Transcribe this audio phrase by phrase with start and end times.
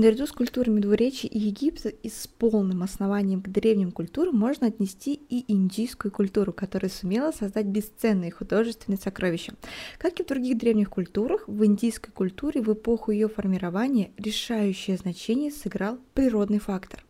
[0.00, 5.12] Наряду с культурами Двуречия и Египта и с полным основанием к древним культурам можно отнести
[5.12, 9.52] и индийскую культуру, которая сумела создать бесценные художественные сокровища.
[9.98, 15.50] Как и в других древних культурах, в индийской культуре в эпоху ее формирования решающее значение
[15.50, 17.04] сыграл природный фактор.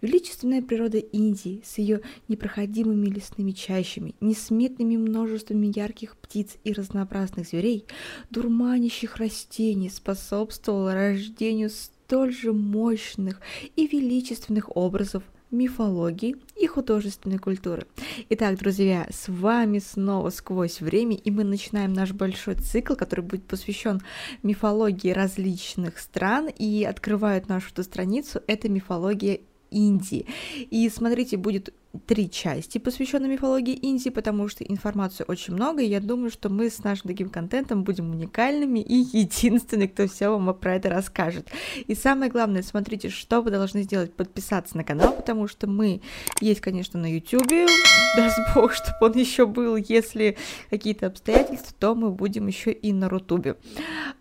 [0.00, 7.84] Величественная природа Индии с ее непроходимыми лесными чащами, несметными множествами ярких птиц и разнообразных зверей,
[8.30, 11.68] дурманящих растений способствовала рождению
[12.12, 13.40] столь же мощных
[13.74, 17.86] и величественных образов мифологии и художественной культуры.
[18.28, 23.44] Итак, друзья, с вами снова «Сквозь время», и мы начинаем наш большой цикл, который будет
[23.44, 24.02] посвящен
[24.42, 30.26] мифологии различных стран, и открывает нашу эту страницу, это мифология Индии.
[30.70, 31.72] И смотрите, будет
[32.06, 36.70] три части, посвященные мифологии Индии, потому что информации очень много, и я думаю, что мы
[36.70, 41.48] с нашим таким контентом будем уникальными и единственные, кто все вам про это расскажет.
[41.86, 46.00] И самое главное, смотрите, что вы должны сделать, подписаться на канал, потому что мы
[46.40, 47.68] есть, конечно, на YouTube,
[48.16, 50.38] даст бог, чтобы он еще был, если
[50.70, 53.56] какие-то обстоятельства, то мы будем еще и на Рутубе.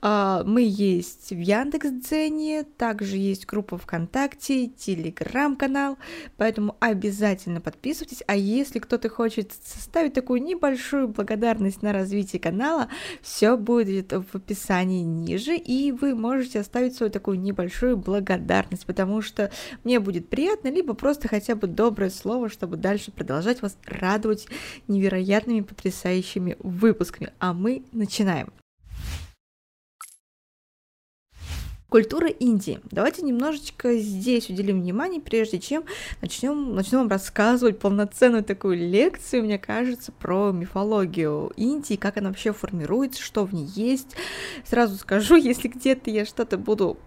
[0.02, 5.98] А, мы есть в Яндекс.Дзене, также есть группа ВКонтакте, Телеграм-канал,
[6.38, 8.24] поэтому обязательно подписывайтесь.
[8.28, 12.90] А если кто-то хочет составить такую небольшую благодарность на развитие канала,
[13.22, 19.52] все будет в описании ниже, и вы можете оставить свою такую небольшую благодарность, потому что
[19.84, 24.48] мне будет приятно, либо просто хотя бы доброе слово, чтобы дальше продолжать вас радовать
[24.88, 27.32] невероятными потрясающими выпусками.
[27.40, 28.52] А мы начинаем.
[31.92, 32.80] Культура Индии.
[32.90, 35.84] Давайте немножечко здесь уделим внимание, прежде чем
[36.22, 43.22] начнем, начнем рассказывать полноценную такую лекцию, мне кажется, про мифологию Индии, как она вообще формируется,
[43.22, 44.16] что в ней есть.
[44.64, 46.98] Сразу скажу, если где-то я что-то буду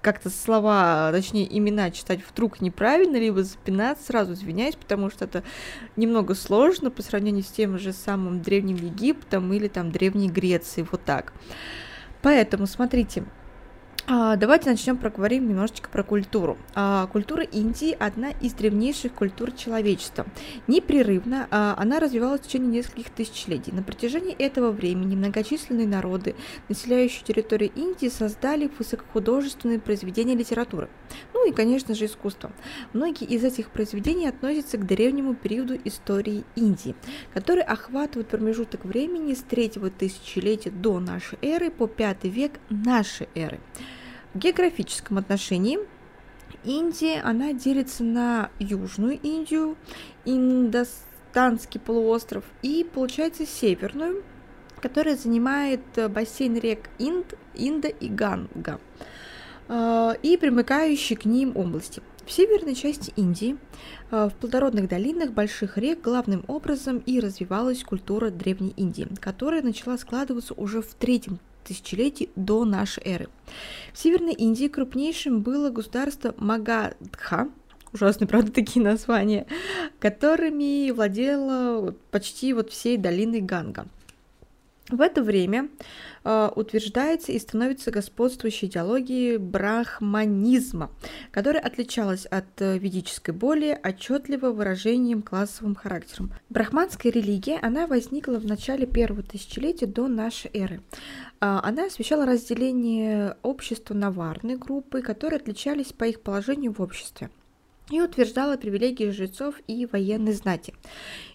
[0.00, 5.44] как-то слова, точнее имена читать вдруг неправильно, либо запинаться, сразу извиняюсь, потому что это
[5.94, 11.04] немного сложно по сравнению с тем же самым Древним Египтом или там Древней Грецией, вот
[11.04, 11.32] так.
[12.20, 13.22] Поэтому, смотрите,
[14.36, 16.58] давайте начнем проговорим немножечко про культуру.
[16.74, 20.26] А, культура Индии одна из древнейших культур человечества.
[20.66, 23.72] Непрерывно а, она развивалась в течение нескольких тысячелетий.
[23.72, 26.34] На протяжении этого времени многочисленные народы,
[26.68, 30.90] населяющие территорию Индии, создали высокохудожественные произведения литературы.
[31.32, 32.52] Ну и, конечно же, искусство.
[32.92, 36.94] Многие из этих произведений относятся к древнему периоду истории Индии,
[37.32, 43.60] который охватывает промежуток времени с третьего тысячелетия до нашей эры по пятый век нашей эры.
[44.34, 45.78] Географическом отношении
[46.64, 49.76] Индия, она делится на Южную Индию,
[50.24, 54.24] Индостанский полуостров и, получается, Северную,
[54.80, 58.80] которая занимает бассейн рек Инд, Инда и Ганга
[59.68, 62.02] э, и примыкающие к ним области.
[62.26, 63.56] В северной части Индии,
[64.10, 69.96] э, в плодородных долинах больших рек, главным образом и развивалась культура Древней Индии, которая начала
[69.96, 73.28] складываться уже в третьем тысячелетий до нашей эры.
[73.92, 77.48] В Северной Индии крупнейшим было государство Магадха,
[77.92, 79.46] ужасные, правда, такие названия,
[80.00, 83.86] которыми владела почти вот всей долиной Ганга.
[84.90, 85.70] В это время
[86.24, 90.90] э, утверждается и становится господствующей идеологией брахманизма,
[91.30, 96.32] которая отличалась от э, ведической более отчетливо выражением классовым характером.
[96.50, 100.82] Брахманская религия, она возникла в начале первого тысячелетия до нашей эры.
[101.44, 107.30] Э, она освещала разделение общества на варные группы, которые отличались по их положению в обществе
[107.90, 110.72] и утверждала привилегии жрецов и военной знати.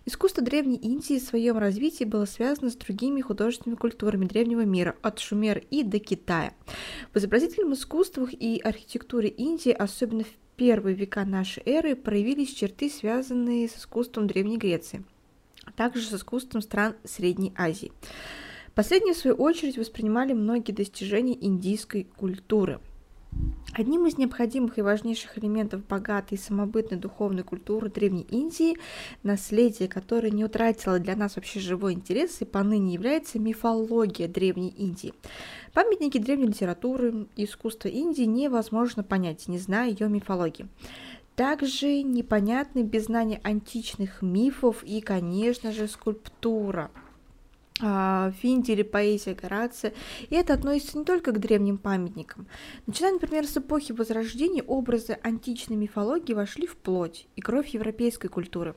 [0.05, 5.19] Искусство Древней Индии в своем развитии было связано с другими художественными культурами древнего мира, от
[5.19, 6.53] Шумер и до Китая.
[7.13, 13.69] В изобразительном искусствах и архитектуре Индии, особенно в первые века нашей эры, проявились черты, связанные
[13.69, 15.03] с искусством Древней Греции,
[15.65, 17.91] а также с искусством стран Средней Азии.
[18.79, 22.79] Последние, в свою очередь, воспринимали многие достижения индийской культуры–
[23.73, 28.77] Одним из необходимых и важнейших элементов богатой и самобытной духовной культуры Древней Индии,
[29.21, 35.13] наследие которое не утратило для нас вообще живой интерес и поныне является мифология Древней Индии.
[35.73, 40.67] Памятники древней литературы и искусства Индии невозможно понять, не зная ее мифологии.
[41.35, 46.89] Также непонятны без знания античных мифов и, конечно же, скульптура–
[47.79, 49.93] Финди или поэзия Горация.
[50.29, 52.47] И это относится не только к древним памятникам.
[52.87, 58.75] Начиная, например, с эпохи Возрождения, образы античной мифологии вошли в плоть и кровь европейской культуры.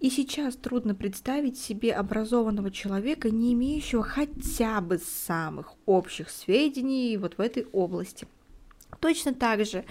[0.00, 7.38] И сейчас трудно представить себе образованного человека, не имеющего хотя бы самых общих сведений вот
[7.38, 8.28] в этой области.
[9.00, 9.84] Точно так же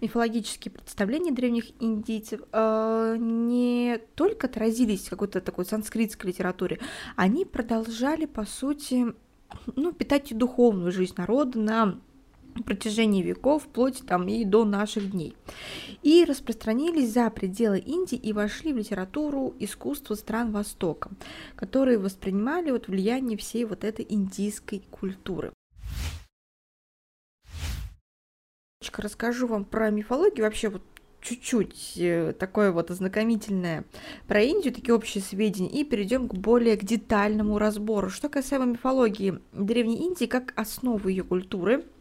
[0.00, 6.78] мифологические представления древних индийцев э, не только отразились в какой-то такой санскритской литературе,
[7.16, 9.14] они продолжали, по сути,
[9.76, 12.00] ну, питать и духовную жизнь народа на
[12.64, 15.36] протяжении веков, вплоть там и до наших дней.
[16.02, 21.10] И распространились за пределы Индии и вошли в литературу, искусство стран Востока,
[21.56, 25.52] которые воспринимали вот влияние всей вот этой индийской культуры.
[28.96, 30.80] Расскажу вам про мифологию, вообще вот
[31.20, 33.84] чуть-чуть э, такое вот ознакомительное
[34.26, 38.08] про Индию, такие общие сведения, и перейдем к более к детальному разбору.
[38.08, 41.84] Что касаемо мифологии Древней Индии как основы ее культуры–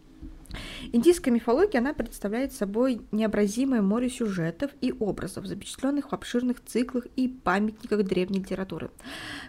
[0.92, 7.28] Индийская мифология, она представляет собой необразимое море сюжетов и образов, запечатленных в обширных циклах и
[7.28, 8.90] памятниках древней литературы,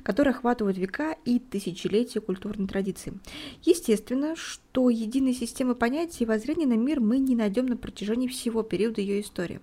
[0.02, 3.14] которые охватывают века и тысячелетия культурной традиции.
[3.62, 8.62] Естественно, что единой системы понятий и воззрения на мир мы не найдем на протяжении всего
[8.62, 9.60] периода ее истории.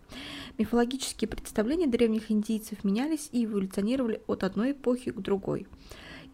[0.57, 5.68] Мифологические представления древних индийцев менялись и эволюционировали от одной эпохи к другой–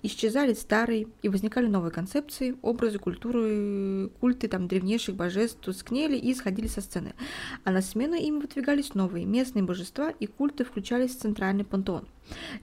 [0.04, 6.68] исчезали старые и возникали новые концепции, образы, культуры, культы там древнейших божеств тускнели и сходили
[6.68, 7.14] со сцены.
[7.64, 12.08] А на смену им выдвигались новые местные божества и культы включались в центральный пантеон.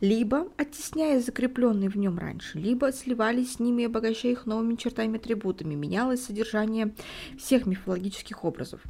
[0.01, 5.75] Либо оттесняя закрепленные в нем раньше, либо сливались с ними, обогащая их новыми чертами атрибутами,
[5.75, 6.95] менялось содержание
[7.39, 8.83] всех мифологических образов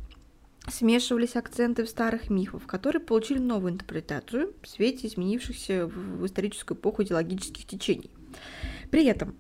[0.69, 7.03] смешивались акценты в старых мифов, которые получили новую интерпретацию в свете изменившихся в историческую эпоху
[7.03, 8.11] идеологических течений.
[8.91, 9.35] При этом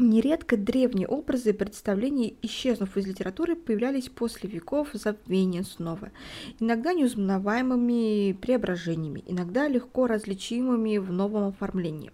[0.00, 6.10] Нередко древние образы и представления, исчезнув из литературы, появлялись после веков забвения снова,
[6.58, 12.12] иногда неузнаваемыми преображениями, иногда легко различимыми в новом оформлении.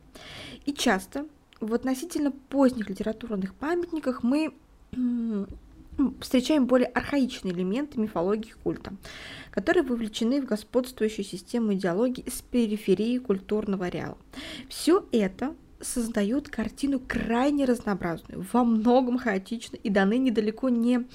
[0.65, 1.29] И часто
[1.61, 4.53] в относительно поздних литературных памятниках мы
[6.21, 8.95] встречаем более архаичные элементы мифологии культа,
[9.53, 14.19] которые вовлечены в господствующую систему идеологии с периферии культурного реала.
[14.69, 21.07] Все это создают картину крайне разнообразную, во многом хаотичную и даны недалеко не,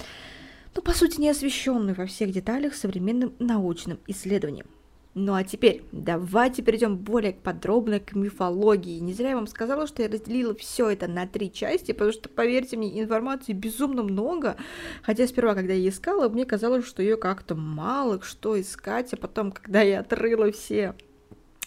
[0.74, 4.66] ну, по сути, не освещенную во всех деталях современным научным исследованием.
[5.14, 8.98] Ну а теперь давайте перейдем более подробно к мифологии.
[8.98, 12.30] Не зря я вам сказала, что я разделила все это на три части, потому что,
[12.30, 14.56] поверьте мне, информации безумно много.
[15.02, 19.52] Хотя сперва, когда я искала, мне казалось, что ее как-то мало, что искать, а потом,
[19.52, 20.94] когда я отрыла все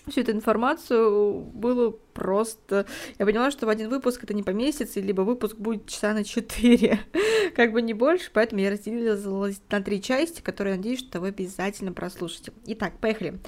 [0.08, 1.96] всю эту информацию было
[2.26, 2.88] просто...
[3.20, 7.00] Я поняла, что в один выпуск это не поместится, либо выпуск будет часа на четыре,
[7.56, 11.94] как бы не больше, поэтому я разделила на три части, которые, надеюсь, что вы обязательно
[11.94, 12.52] прослушаете.
[12.66, 13.40] Итак, поехали.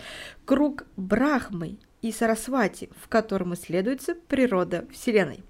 [0.46, 5.44] Круг Брахмы и Сарасвати, в котором исследуется природа Вселенной.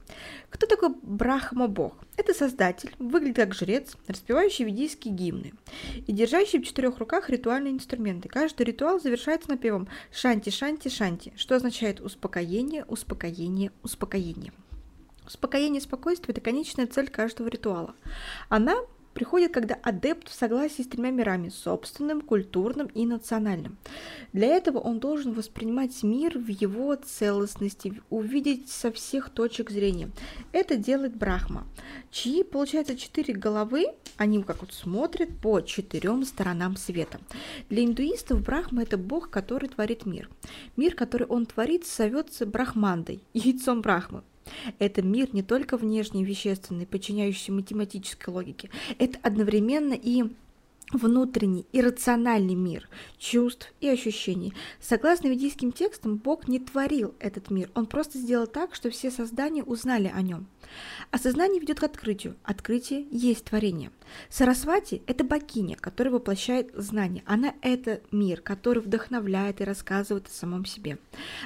[0.49, 1.93] Кто такой Брахма-бог?
[2.15, 5.53] Это создатель, выглядит как жрец, распевающий ведийские гимны
[6.07, 8.29] и держащий в четырех руках ритуальные инструменты.
[8.29, 14.53] Каждый ритуал завершается напевом «шанти-шанти-шанти», что означает «успокоение, успокоение, успокоение».
[15.25, 17.93] Успокоение и спокойствие– это конечная цель каждого ритуала.
[18.47, 18.77] Она
[19.17, 23.79] приходит, когда адепт в согласии с тремя мирами– собственным, культурным и национальным.
[24.31, 30.11] Для этого он должен воспринимать мир в его целостности, увидеть со всех точек зрения.
[30.51, 31.65] Это делает Брахма,
[32.11, 33.87] чьи, получается, четыре головы,
[34.17, 37.19] они как вот смотрят по четырем сторонам света.
[37.71, 40.29] Для индуистов Брахма– это бог, который творит мир.
[40.75, 44.21] Мир, который он творит, зовется Брахмандой, яйцом Брахмы.
[44.79, 48.69] Это мир не только внешний, вещественный, подчиняющийся математической логике.
[48.99, 50.25] Это одновременно и
[50.91, 52.87] внутренний иррациональный мир
[53.17, 54.53] чувств и ощущений.
[54.79, 59.63] Согласно ведийским текстам, Бог не творил этот мир, он просто сделал так, что все создания
[59.63, 60.47] узнали о нем.
[61.11, 62.35] Осознание ведет к открытию.
[62.43, 63.91] Открытие есть творение.
[64.29, 67.23] Сарасвати– это богиня, которая воплощает знание.
[67.25, 70.97] Она– это мир, который вдохновляет и рассказывает о самом себе.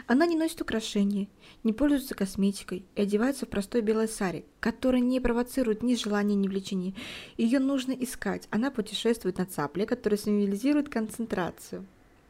[0.08, 1.28] Она не носит украшения,
[1.64, 6.48] не пользуется косметикой и одевается в простой белой саре, которая не провоцирует ни желания, ни
[6.48, 6.94] влечения.
[7.38, 8.48] Ее нужно искать.
[8.52, 11.86] Она путешествует на цапле, которая символизирует концентрацию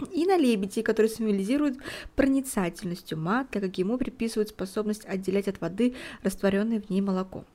[0.06, 1.78] и на лебеди, который символизирует
[2.16, 7.46] проницательность ума, так как ему приписывают способность отделять от воды растворенное в ней молоко.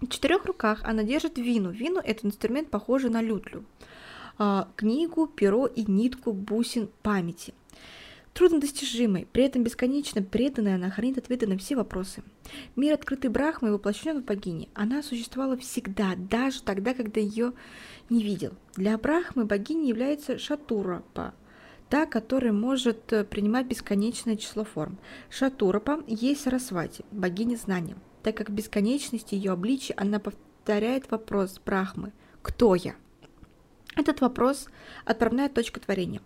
[0.00, 1.70] В четырех руках она держит вину.
[1.70, 3.64] Вину– это инструмент, похожий на лютлю.
[4.36, 7.54] А, книгу, перо и нитку бусин памяти.
[8.34, 12.22] Труднодостижимой, при этом бесконечно преданной, она хранит ответы на все вопросы.
[12.76, 14.68] Мир, открытый Брахмой, воплощен в богине.
[14.72, 17.52] Она существовала всегда, даже тогда, когда ее
[18.08, 18.52] не видел.
[18.74, 21.34] Для Брахмы богиней является Шатурапа,
[21.92, 24.96] та, которая может э, принимать бесконечное число форм.
[25.28, 32.74] Шатурапа есть Сарасвати, богиня знания, так как бесконечности ее обличия она повторяет вопрос Брахмы «Кто
[32.76, 32.94] я?».
[33.94, 34.70] Этот вопрос–
[35.04, 36.22] отправная точка творения.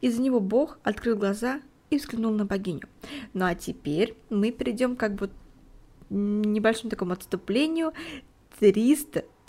[0.00, 1.60] Из-за него Бог открыл глаза
[1.90, 2.88] и взглянул на богиню.
[3.34, 5.28] Ну а теперь мы перейдем как бы
[6.08, 7.92] небольшому такому отступлению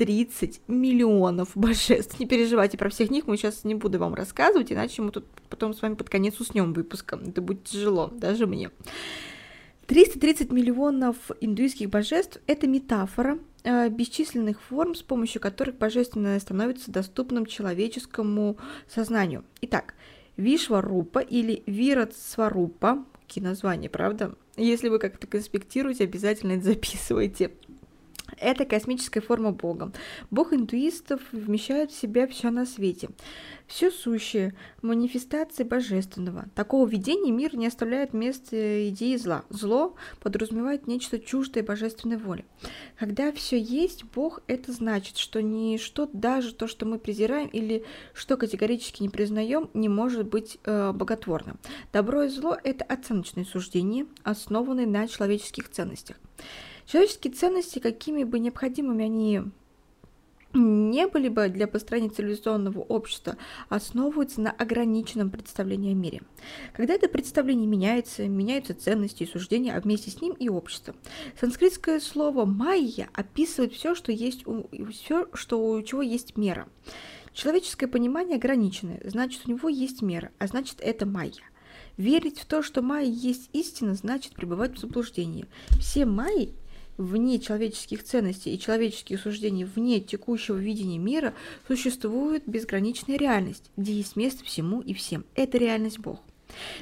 [0.01, 2.20] 330 миллионов божеств.
[2.20, 5.75] Не переживайте про всех них, мы сейчас не буду вам рассказывать, иначе мы тут потом
[5.75, 7.22] с вами под конец уснем выпуском.
[7.29, 8.72] Это будет тяжело, даже мне.
[9.86, 17.46] 330 миллионов индуистских божеств– это метафора э, бесчисленных форм, с помощью которых божественное становится доступным
[17.46, 19.43] человеческому сознанию.
[19.62, 19.93] Итак,
[20.36, 24.34] Вишварупа или Виратсварупа, какие названия, правда?
[24.55, 27.51] Если вы как-то конспектируете, обязательно это записывайте.
[28.41, 29.91] Это космическая форма Бога.
[30.31, 33.10] Бог индуистов вмещает в себя все на свете.
[33.67, 36.48] Все сущее, манифестации божественного.
[36.55, 39.45] Такого видения мир не оставляет места идеи зла.
[39.50, 42.43] Зло подразумевает нечто чуждое божественной воле.
[42.98, 48.38] Когда все есть, Бог это значит, что ничто, даже то, что мы презираем или что
[48.38, 51.60] категорически не признаем, не может быть э, боготворным.
[51.93, 56.17] Добро и зло– это оценочные суждения, основанные на человеческих ценностях.
[56.86, 59.42] Человеческие ценности, какими бы необходимыми они
[60.54, 63.38] не были бы для построения цивилизационного общества,
[63.70, 66.22] основываются на ограниченном представлении о мире.
[66.74, 70.96] Когда это представление меняется, меняются ценности и суждения, а вместе с ним и общество.
[71.40, 76.68] Санскритское слово «майя» описывает все, что есть у, все, что у чего есть мера.
[77.34, 81.32] Человеческое понимание ограниченное, значит, у него есть мера, а значит, это майя.
[81.96, 85.46] Верить в то, что майя есть истина, значит пребывать в заблуждении.
[85.80, 86.54] Все майи
[87.05, 91.34] вне человеческих ценностей и человеческих суждений, вне текущего видения мира,
[91.67, 95.25] существует безграничная реальность, где есть место всему и всем.
[95.36, 96.22] Это реальность Бог.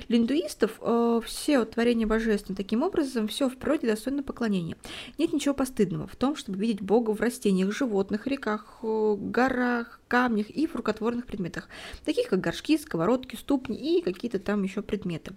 [0.07, 2.55] Для индуистов э, все творения божественны.
[2.55, 4.77] Таким образом, все в природе достойно поклонения.
[5.17, 10.49] Нет ничего постыдного в том, чтобы видеть Бога в растениях, животных, реках, э, горах, камнях
[10.49, 11.69] и рукотворных предметах,
[12.03, 15.33] таких как горшки, сковородки, ступни и какие-то там еще предметы.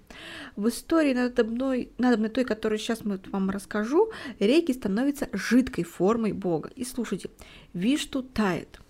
[0.57, 6.71] В истории надобной, надобной той, которую сейчас мы вам расскажу, реки становятся жидкой формой Бога.
[6.75, 7.31] И слушайте,
[7.75, 8.81] Вишту тает.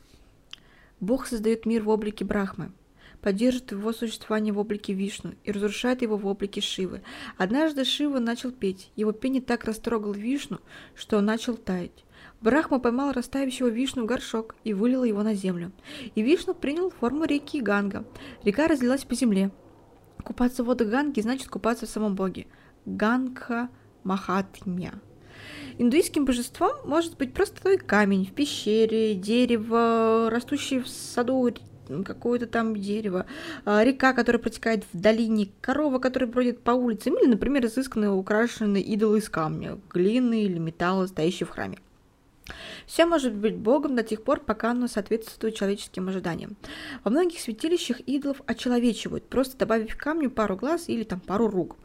[1.00, 2.70] Бог создает мир в облике Брахмы,
[3.22, 7.02] поддержит его существование в облике Вишну и разрушает его в облике Шивы.
[7.38, 8.90] Однажды Шива начал петь.
[8.96, 10.58] Его пение так растрогал Вишну,
[10.94, 12.04] что он начал таять.
[12.40, 15.70] Брахма поймал растаявшего Вишну в горшок и вылил его на землю.
[16.16, 18.04] И Вишну принял форму реки Ганга.
[18.42, 19.52] Река разлилась по земле.
[20.24, 22.48] Купаться в водах Ганги значит купаться в самом Боге.
[22.84, 23.68] Ганха
[24.02, 24.94] Махатмя.
[25.78, 31.38] Индуистским божеством может быть просто камень в пещере, дерево, растущее в саду
[32.04, 33.26] какое-то там дерево,
[33.64, 38.82] а, река, которая протекает в долине, корова, которая бродит по улицам, или, например, изысканные украшенные
[38.82, 41.78] идолы из камня, глины или металла, стоящие в храме.
[42.86, 46.56] Все может быть Богом до тех пор, пока оно соответствует человеческим ожиданиям.
[47.04, 51.76] Во многих святилищах идолов очеловечивают, просто добавив к камню пару глаз или там пару рук.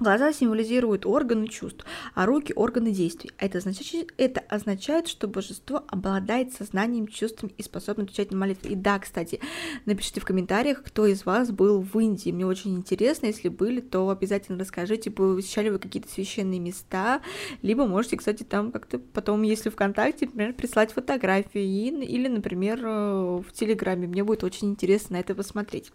[0.00, 3.32] Глаза символизируют органы чувств, а руки– органы действий.
[3.36, 8.70] Это означает, это означает, что божество обладает сознанием, чувством и способно отвечать на молитвы.
[8.70, 9.40] И да, кстати,
[9.86, 12.30] напишите в комментариях, кто из вас был в Индии.
[12.30, 17.20] Мне очень интересно, если были, то обязательно расскажите, посещали вы какие-то священные места,
[17.62, 23.52] либо можете, кстати, там как-то потом, если ВКонтакте, например, прислать фотографии или, например, э, в
[23.52, 24.06] Телеграме.
[24.06, 25.90] Мне будет очень интересно на это посмотреть.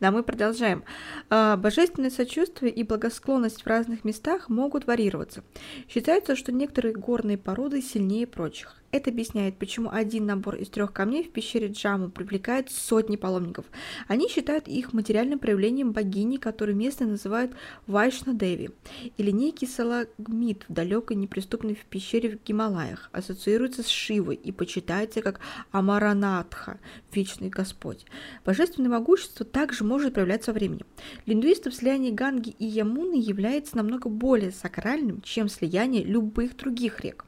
[0.00, 0.84] Да, мы продолжаем.
[1.28, 5.42] А, божественное сочувствие и благосклонность склонность в разных местах могут варьироваться.
[5.88, 8.81] Считается, что некоторые горные породы сильнее прочих.
[8.92, 13.64] Это объясняет, почему один набор из трех камней в пещере Джаму привлекает сотни паломников.
[14.06, 17.52] Они считают их материальным проявлением богини, которую местные называют
[17.86, 18.68] Вайшна Деви,
[19.16, 25.22] или некий салагмит в далекой неприступной в пещере в Гималаях, ассоциируется с Шивой и почитается
[25.22, 26.78] как Амаранатха,
[27.14, 28.04] вечный Господь.
[28.44, 30.84] Божественное могущество также может проявляться во времени.
[31.24, 37.24] Для индуистов слияние Ганги и Ямуны является намного более сакральным, чем слияние любых других рек.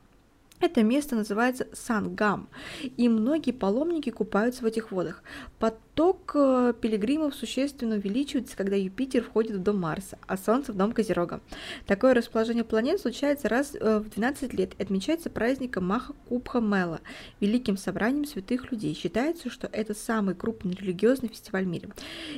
[0.64, 2.48] Это место называется Сангам,
[2.96, 5.22] и многие паломники купаются в этих водах.
[5.58, 10.92] Поток э, пилигримов существенно увеличивается, когда Юпитер входит в дом Марса, а Солнце в дом
[10.92, 11.42] Козерога.
[11.86, 17.00] Такое расположение планет случается раз э, в 12 лет и отмечается праздником Маха Кубха Мела,
[17.40, 18.94] великим собранием святых людей.
[18.94, 21.90] Считается, что это самый крупный религиозный фестиваль в мире.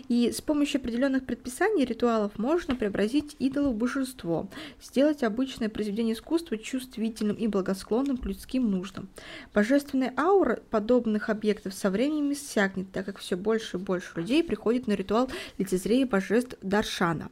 [0.09, 4.49] И с помощью определенных предписаний и ритуалов можно преобразить идола в божество,
[4.83, 9.08] сделать обычное произведение искусства чувствительным и благосклонным к людским нуждам.
[9.54, 14.87] Божественная аура подобных объектов со временем иссякнет, так как все больше и больше людей приходит
[14.87, 17.30] на ритуал лицезрея божеств Даршана.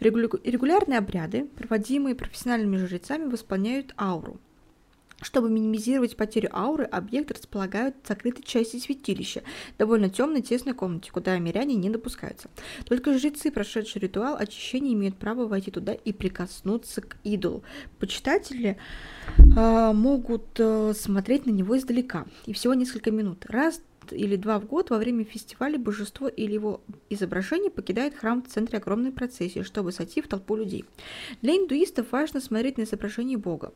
[0.00, 4.40] Регулярные обряды, проводимые профессиональными жрецами, восполняют ауру.
[5.22, 9.42] Чтобы минимизировать потерю ауры, объект располагают в закрытой части святилища,
[9.78, 12.50] довольно темной тесной комнате, куда миряне не допускаются.
[12.84, 17.62] Только жрецы, прошедшие ритуал очищения, имеют право войти туда и прикоснуться к идолу.
[17.98, 18.76] Почитатели
[19.38, 23.46] э, могут э, смотреть на него издалека, и всего несколько минут.
[23.46, 23.80] Раз
[24.10, 26.80] или два в год во время фестиваля божество или его
[27.10, 30.84] изображение покидает храм в центре огромной процессии, чтобы сойти в толпу людей.
[31.42, 33.72] Для индуистов важно смотреть на изображение Бога.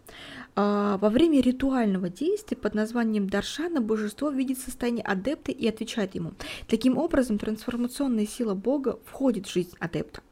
[0.54, 6.33] А, во время ритуального действия под названием Даршана божество видит состояние адепта и отвечает ему.
[6.66, 10.23] Таким образом, трансформационная сила Бога входит в жизнь адепта.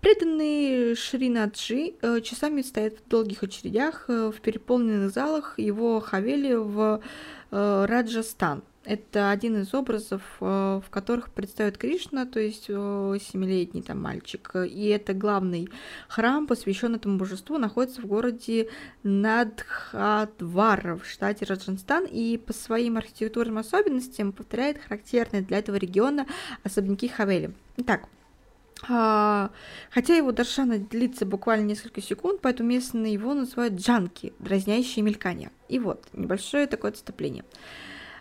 [0.00, 7.02] Преданные Шринаджи э, часами стоят в долгих очередях э, в переполненных залах его хавели в
[7.50, 13.82] э, Раджастан– это один из образов, э, в которых предстает Кришна, то есть э, семилетний
[13.82, 14.50] там мальчик.
[14.66, 15.68] И это главный
[16.08, 18.70] храм, посвященный этому божеству, находится в городе
[19.02, 26.26] Надхадвара в штате Раджанстан и по своим архитектурным особенностям повторяет характерные для этого региона
[26.64, 27.52] особняки Хавели.
[27.76, 28.08] Итак,
[28.88, 29.50] а,
[29.90, 35.50] хотя его даршана длится буквально несколько секунд, поэтому местные его называют джанки, дразнящие мелькания.
[35.68, 37.44] И вот, небольшое такое отступление.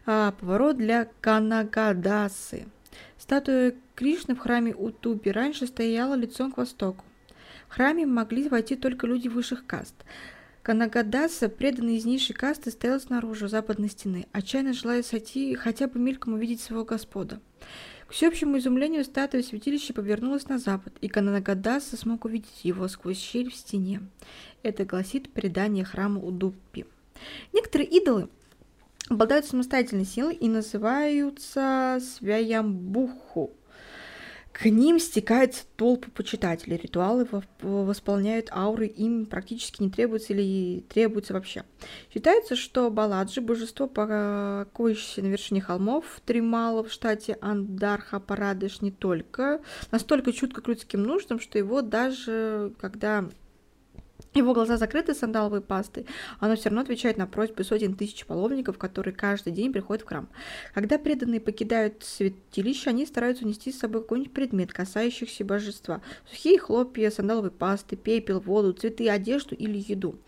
[0.09, 2.67] А, поворот для Канагадасы.
[3.17, 7.03] Статуя Кришны в храме Утупи раньше стояла лицом к востоку.
[7.67, 9.95] В храме могли войти только люди высших каст.
[10.63, 15.99] Канагадаса, преданный из низшей касты, стоял снаружи западной стены, отчаянно желая сойти и хотя бы
[15.99, 17.41] мельком увидеть своего господа.
[18.07, 23.51] К всеобщему изумлению статуя святилища повернулась на запад, и Канагадаса смог увидеть его сквозь щель
[23.51, 23.99] в стене.
[24.63, 26.85] Это гласит предание храма Удуппи.
[27.51, 28.29] Некоторые идолы
[29.09, 33.53] обладают самостоятельной силой и называются свяямбуху.
[34.51, 36.77] К ним стекаются толпы почитателей.
[36.77, 37.27] Ритуалы
[37.61, 41.63] восполняют ауры, им практически не требуется или требуется вообще.
[42.11, 49.61] Считается, что Баладжи, божество, покоящееся на вершине холмов Тримала в штате Андарха Парадыш, не только
[49.91, 53.29] настолько чутко к людским нуждам, что его даже когда
[54.37, 56.05] его глаза закрыты сандаловой пастой,
[56.39, 60.29] оно все равно отвечает на просьбы сотен тысяч паломников, которые каждый день приходят в храм.
[60.73, 66.01] Когда преданные покидают святилище, они стараются унести с собой какой-нибудь предмет, касающийся божества.
[66.29, 70.19] Сухие хлопья, сандаловой пасты, пепел, воду, цветы, одежду или еду.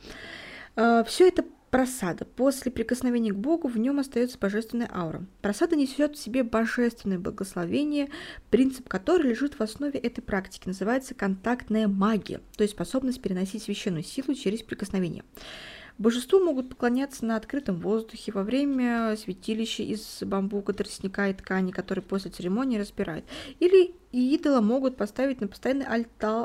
[0.76, 2.26] Э, все это Просада.
[2.26, 5.26] После прикосновения к Богу в нем остается божественная аура.
[5.42, 8.10] Просада несет в себе божественное благословение,
[8.50, 10.68] принцип которой лежит в основе этой практики.
[10.68, 15.24] Называется контактная магия, то есть способность переносить священную силу через прикосновение.
[16.00, 22.04] Божеству могут поклоняться на открытом воздухе во время святилища из бамбука, тростника и ткани, которые
[22.04, 23.26] после церемонии разбирают.
[23.60, 25.86] Или идола могут поставить на постоянный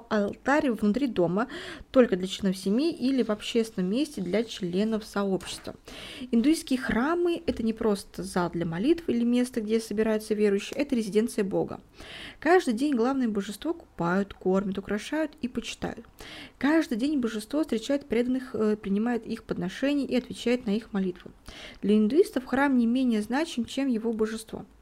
[0.08, 1.48] алтарь внутри дома
[1.90, 5.74] только для членов семьи или в общественном месте для членов сообщества.
[6.30, 11.44] Индуистские храмы– это не просто зал для молитв или место, где собираются верующие, это резиденция
[11.44, 11.80] Бога.
[12.40, 16.04] Каждый день главное божество купают, кормят, украшают и почитают.
[16.58, 21.30] Каждый день божество встречает преданных, э, принимает их подношения и отвечает на их молитвы.
[21.82, 24.66] Для индуистов храм не менее значим, чем его божество–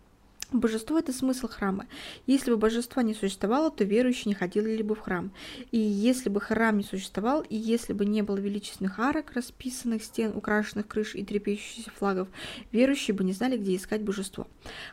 [0.52, 1.86] Божество– это смысл храма.
[2.26, 5.32] Если бы божества не существовало, то верующие не ходили бы в храм.
[5.70, 10.36] И если бы храм не существовал, и если бы не было величественных арок, расписанных стен,
[10.36, 12.28] украшенных крыш и трепещущихся флагов,
[12.70, 14.46] верующие бы не знали, где искать божество.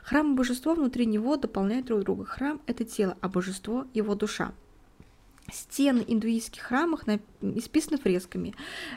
[0.04, 2.26] Храм и божество внутри него дополняют друг друга.
[2.26, 4.54] Храм– это тело, а божество– его душа.
[5.52, 7.08] Стены индуистских храмов
[7.42, 8.54] исписаны фресками,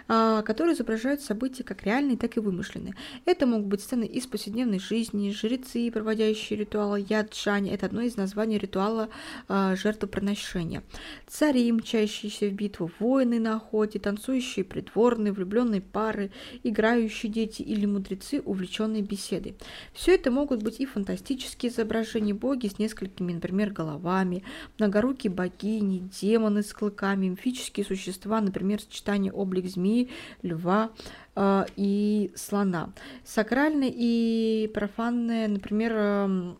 [0.08, 2.94] а, которые изображают события как реальные, так и вымышленные.
[3.24, 8.58] Это могут быть сцены из повседневной жизни, жрецы, проводящие ритуалы яджани, это одно из названий
[8.58, 9.08] ритуала
[9.48, 10.82] а, жертвоприношения,
[11.26, 16.30] цари, мчащиеся в битву, воины на охоте, танцующие придворные, влюбленные пары,
[16.62, 19.54] играющие дети или мудрецы, увлеченные беседой.
[19.92, 24.44] Все это могут быть и фантастические изображения боги с несколькими, например, головами,
[24.78, 30.10] многорукие богини, демоны с клыками, мифические существа, например, сочетание облик змеи,
[30.42, 30.90] льва
[31.34, 32.92] э, и слона.
[33.24, 36.54] Сакральное и профанное, например, э,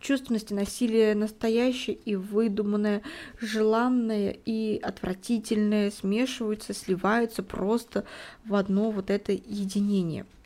[0.00, 3.02] чувственность и насилие настоящее и выдуманное,
[3.40, 8.04] желанное и отвратительное смешиваются, сливаются просто
[8.44, 10.26] в одно вот это единение–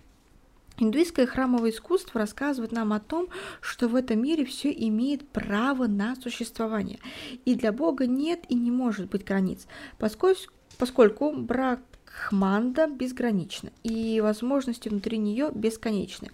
[0.78, 3.28] Индуистское храмовое искусство рассказывает нам о том,
[3.60, 6.98] что в этом мире все имеет право на существование.
[7.44, 14.88] И для Бога нет и не может быть границ, поскольку, поскольку Брахманда безгранична, и возможности
[14.88, 16.30] внутри нее бесконечны.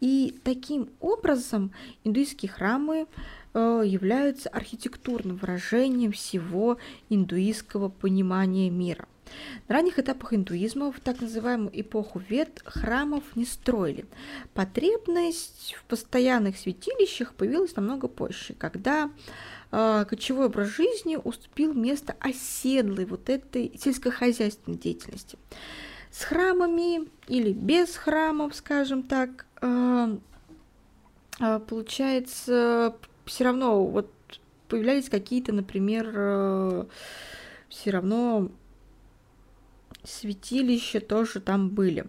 [0.00, 1.72] И таким образом
[2.04, 3.08] индуистские храмы
[3.54, 9.08] э, являются архитектурным выражением всего индуистского понимания мира–
[9.68, 14.06] На ранних этапах индуизма, в так называемую эпоху Вед, храмов не строили.
[14.54, 19.10] Потребность в постоянных святилищах появилась намного позже, когда
[19.70, 25.38] э, кочевой образ жизни уступил место оседлой вот этой сельскохозяйственной деятельности.
[26.10, 30.16] С храмами или без храмов, скажем так, э,
[31.38, 34.10] э, получается, все равно вот
[34.70, 36.84] появлялись какие-то, например, э,
[37.68, 38.50] все равно
[40.04, 42.06] святилища тоже там были.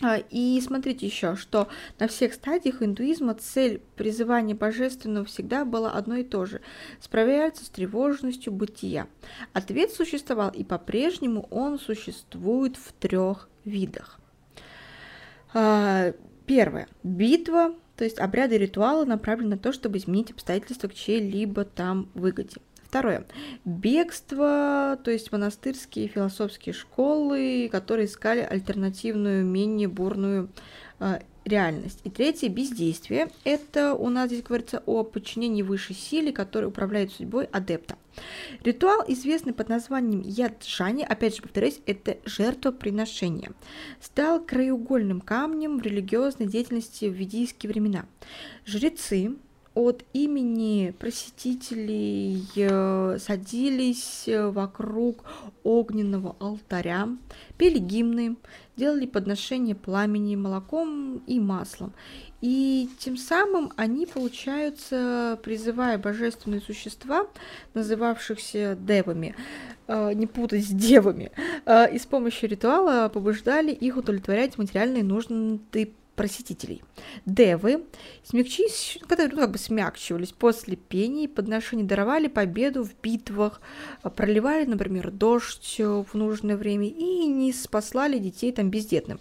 [0.00, 6.16] А, и смотрите еще, что на всех стадиях индуизма цель призывания божественного всегда была одно
[6.16, 6.60] и то же–
[7.00, 9.08] справляться с тревожностью бытия.
[9.52, 14.20] Ответ существовал, и по-прежнему он существует в трех видах.
[15.52, 16.12] А,
[16.46, 16.86] первое.
[17.02, 22.08] Битва, то есть обряды и ритуалы направлены на то, чтобы изменить обстоятельства к чьей-либо там
[22.14, 22.58] выгоде.
[22.88, 23.26] Второе.
[23.66, 30.48] Бегство, то есть монастырские философские школы, которые искали альтернативную, менее бурную
[30.98, 32.00] э, реальность.
[32.04, 33.30] И третье– бездействие.
[33.44, 37.96] Это у нас здесь говорится о подчинении высшей силе, которая управляет судьбой адепта.
[38.64, 43.52] Ритуал, известный под названием яджани, опять же повторюсь, это жертвоприношение,
[44.00, 48.06] стал краеугольным камнем в религиозной деятельности в ведийские времена.
[48.64, 49.36] Жрецы,
[49.78, 55.22] от имени просветителей э, садились э, вокруг
[55.62, 57.08] огненного алтаря,
[57.58, 58.34] пели гимны,
[58.76, 61.92] делали подношения пламени молоком и маслом.
[62.40, 67.28] И тем самым они, получаются, призывая божественные существа,
[67.74, 69.36] называвшихся девами,
[69.86, 71.30] э, не путать с девами,
[71.68, 76.82] и с помощью ритуала побуждали их удовлетворять материальные нужды просветителей.
[77.24, 77.84] Девы
[78.24, 83.62] смягчились, которые ну, как бы смягчивались после пения и подношений, даровали победу в битвах,
[84.16, 89.20] проливали, например, дождь в нужное время и не спаслали детей там бездетным.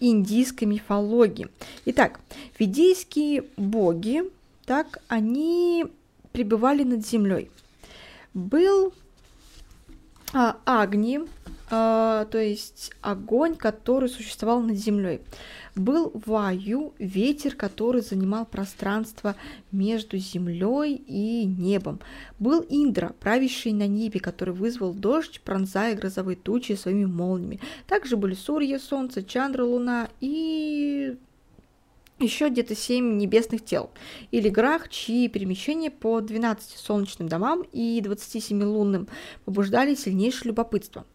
[0.00, 1.48] индийской мифологии.
[1.84, 2.20] Итак,
[2.58, 4.24] ведийские боги,
[4.64, 5.86] так, они
[6.32, 7.50] пребывали над землей.
[8.34, 8.92] Был
[10.32, 11.20] а, Агни,
[11.70, 15.20] а, то есть огонь, который существовал над землей.
[15.74, 19.36] Был Ваю, ветер, который занимал пространство
[19.70, 22.00] между землей и небом.
[22.38, 27.60] Был Индра, правящий на небе, который вызвал дождь, пронзая грозовые тучи своими молниями.
[27.86, 31.16] Также были Сурья, Солнце, Чандра, Луна и
[32.18, 33.90] еще где-то 7 небесных тел,
[34.30, 39.08] или грах, чьи перемещения по 12 солнечным домам и 27 лунным
[39.44, 41.06] побуждали сильнейшее любопытство.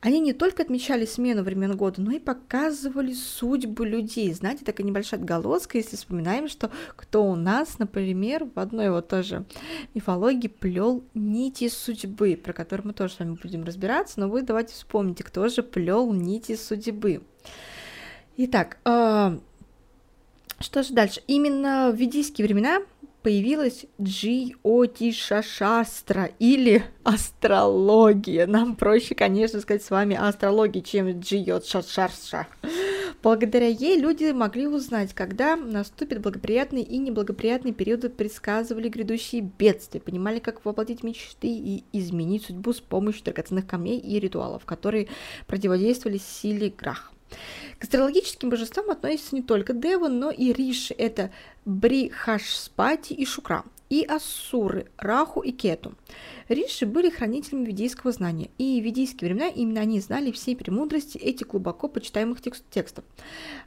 [0.00, 4.32] Они не только отмечали смену времен года, но и показывали судьбу людей.
[4.32, 9.44] Знаете, такая небольшая отголоска, если вспоминаем, что кто у нас, например, в одной вот тоже
[9.94, 14.74] мифологии плел нити судьбы, про которые мы тоже с вами будем разбираться, но вы давайте
[14.74, 17.22] вспомните, кто же плел нити судьбы.
[18.36, 19.38] Итак, э,
[20.60, 21.22] что же дальше?
[21.26, 22.82] Именно в ведийские времена
[23.22, 28.46] появилась Джиотишашастра или астрология.
[28.46, 32.46] Нам проще, конечно, сказать с вами астрология, чем Джиотшашарша.
[33.22, 40.38] Благодаря ей люди могли узнать, когда наступит благоприятный и неблагоприятный периоды, предсказывали грядущие бедствия, понимали,
[40.38, 45.08] как воплотить мечты и изменить судьбу с помощью драгоценных камней и ритуалов, которые
[45.46, 47.12] противодействовали силе Грах.
[47.78, 51.30] К астрологическим божествам относятся не только Девы, но и Риши, это
[51.64, 55.94] Брихашспати и Шукра, и Ассуры, Раху и Кету.
[56.48, 61.48] Риши были хранителями ведийского знания, и в ведийские времена именно они знали все премудрости этих
[61.48, 63.04] глубоко почитаемых текст текстов,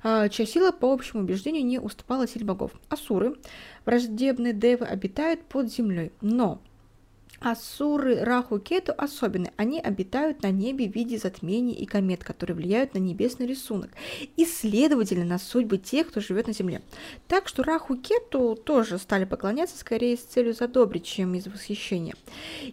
[0.03, 2.71] а, чья сила, по общему убеждению, не уступала силе богов.
[2.89, 3.35] Асуры,
[3.85, 6.61] враждебные девы, обитают под землей, но
[7.41, 9.51] Асуры, Раху, Кету особенные.
[9.57, 13.89] Они обитают на небе в виде затмений и комет, которые влияют на небесный рисунок
[14.37, 16.83] и, следовательно, на судьбы тех, кто живет на Земле.
[17.27, 22.13] Так что Раху, Кету тоже стали поклоняться скорее с целью задобрить, чем из восхищения.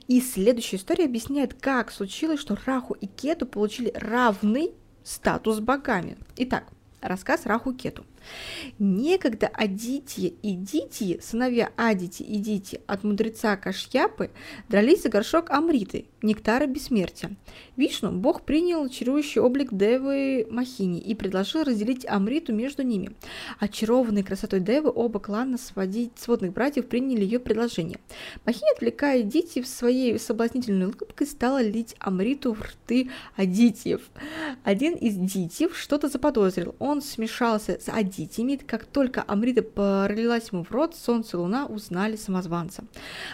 [0.07, 6.19] И следующая история объясняет, как случилось, что Раху и Кету получили равный статус богами.
[6.37, 6.65] Итак,
[7.01, 8.05] рассказ Раху Кету.
[8.79, 14.31] Некогда Адития и Дитии, сыновья Адити и Дити от мудреца Кашьяпы,
[14.69, 17.37] дрались за горшок Амриты, нектара бессмертия.
[17.77, 23.13] Вишну, бог принял чарующий облик Девы Махини и предложил разделить Амриту между ними.
[23.59, 27.99] Очарованные красотой Девы, оба клана сводить, сводных братьев приняли ее предложение.
[28.45, 34.03] Махини, отвлекая Дити своей соблазнительной улыбкой, стала лить Амриту в рты Адитиев.
[34.65, 36.75] Один из Дитиев что-то заподозрил.
[36.79, 41.67] Он смешался с Адитием Тимит, как только Амрита пролилась ему в рот, солнце и луна
[41.67, 42.85] узнали самозванца.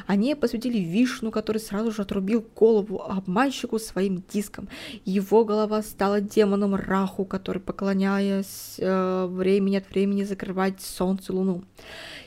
[0.06, 4.68] Они посвятили Вишну, который сразу же отрубил голову обманщику своим диском.
[5.04, 11.62] Его голова стала демоном Раху, который, поклоняясь э, времени от времени, закрывать солнце и луну.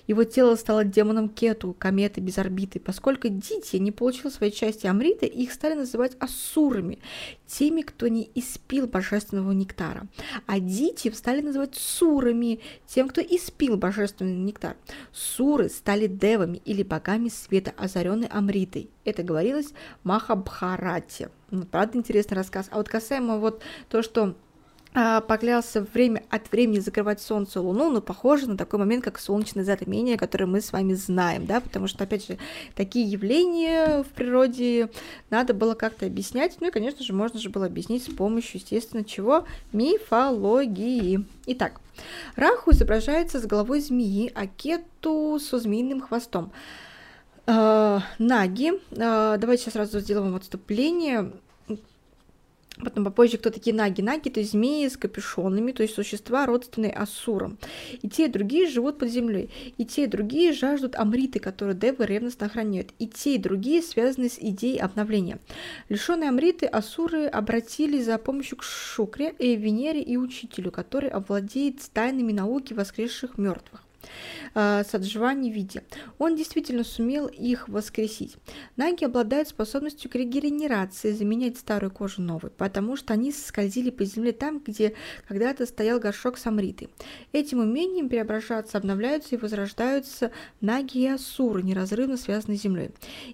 [0.08, 2.80] Его тело стало демоном Кету, кометы без орбиты.
[2.80, 7.00] Поскольку Дити не получил своей части Амрита, их стали называть асурами,
[7.46, 10.08] теми, кто не испил божественного нектара.
[10.46, 14.78] А Дити стали называть сурами, тем, кто испил божественный нектар.
[15.12, 18.90] Суры стали девами или богами света, озаренной Амритой.
[19.04, 21.30] Это говорилось Махабхарате.
[21.72, 22.68] Правда, интересный рассказ.
[22.72, 24.36] А вот касаемо вот то, что
[25.28, 29.64] поклялся время от времени закрывать Солнце и Луну, но похоже на такой момент, как солнечное
[29.64, 32.38] затмение, которое мы с вами знаем, да, потому что, опять же,
[32.76, 34.90] такие явления в природе
[35.30, 39.04] надо было как-то объяснять, ну и, конечно же, можно же было объяснить с помощью, естественно,
[39.04, 39.46] чего?
[39.72, 41.26] Мифологии.
[41.46, 41.80] Итак,
[42.36, 46.52] Раху изображается с головой змеи, а Кету со змеиным хвостом.
[47.46, 51.32] Э, наги, э, давайте сейчас сразу сделаем отступление.
[52.80, 54.02] Потом попозже кто такие наги.
[54.02, 57.58] Наги– то есть змеи с капюшонами, то есть существа, родственные асурам.
[58.02, 59.50] И те, и другие живут под землей.
[59.78, 62.92] И те, и другие жаждут амриты, которые девы ревностно охраняют.
[63.00, 65.40] И те, и другие связаны с идеей обновления.
[65.90, 72.32] Лишенные амриты, асуры обратились за помощью к Шукре, и Венере и Учителю, который овладеет тайнами
[72.32, 73.87] науки воскресших мертвых.
[74.60, 75.84] Э, саджвани виде.
[76.18, 78.38] Он действительно сумел их воскресить.
[78.76, 84.32] Наги обладают способностью к регенерации, заменять старую кожу новой, потому что они скользили по земле
[84.32, 84.94] там, где
[85.28, 86.90] когда-то стоял горшок самриты.
[87.34, 92.90] Этим умением преображаться, обновляются и возрождаются наги и асуры, неразрывно связанные с землей.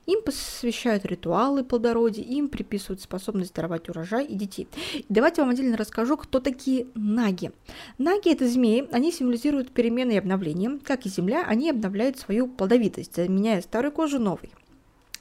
[0.05, 4.67] Им посвящают ритуалы плодородия, им приписывают способность даровать урожай и детей.
[5.09, 7.51] давайте вам отдельно расскажу, кто такие наги.
[7.97, 13.15] Наги– это змеи, они символизируют перемены и обновления, как и Земля, они обновляют свою плодовитость,
[13.15, 14.51] заменяя старую кожу новой.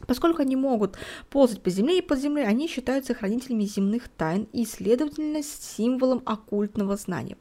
[0.07, 0.97] Поскольку они могут
[1.31, 6.97] ползать по земле и под землей, они считаются хранителями земных тайн и, следовательно, символом оккультного
[6.97, 7.37] знания.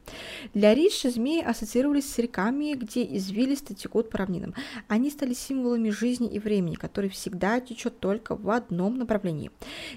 [0.54, 4.54] Для Риши змеи ассоциировались с реками, где извилисто текут по равнинам.
[4.88, 9.50] Они стали символами жизни и времени, который всегда течет только в одном направлении.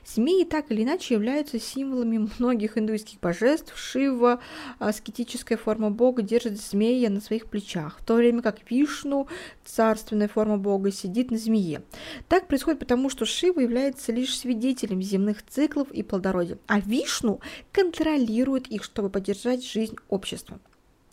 [0.06, 3.76] Змеи так или иначе являются символами многих индуистских божеств.
[3.78, 4.40] Шива,
[4.80, 9.28] аскетическая форма бога, держит змея на своих плечах, в то время как Вишну,
[9.64, 11.84] царственная форма бога, сидит на змее.
[12.28, 17.42] Так происходит потому, что Шива является лишь свидетелем земных циклов и плодородия, а Вишну
[17.74, 20.58] контролирует их, чтобы поддержать жизнь общества.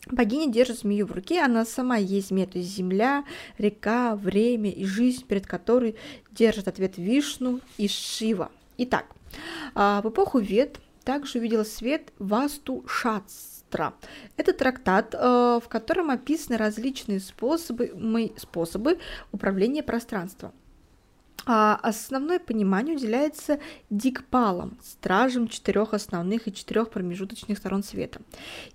[0.06, 3.24] Богиня держит змею в руке, она сама есть змея, то есть земля,
[3.58, 5.96] река, время и жизнь, перед которой
[6.30, 8.52] держит ответ Вишну и Шива.
[8.78, 9.06] Итак,
[9.74, 13.94] а, в эпоху Вед также увидела свет Васту Шастра.
[14.36, 18.98] Это трактат, э, в котором описаны различные способы, способы
[19.32, 20.52] управления пространством.
[21.44, 23.58] А основное понимание уделяется
[23.90, 28.20] дикпалам, стражам четырех основных и четырех промежуточных сторон света.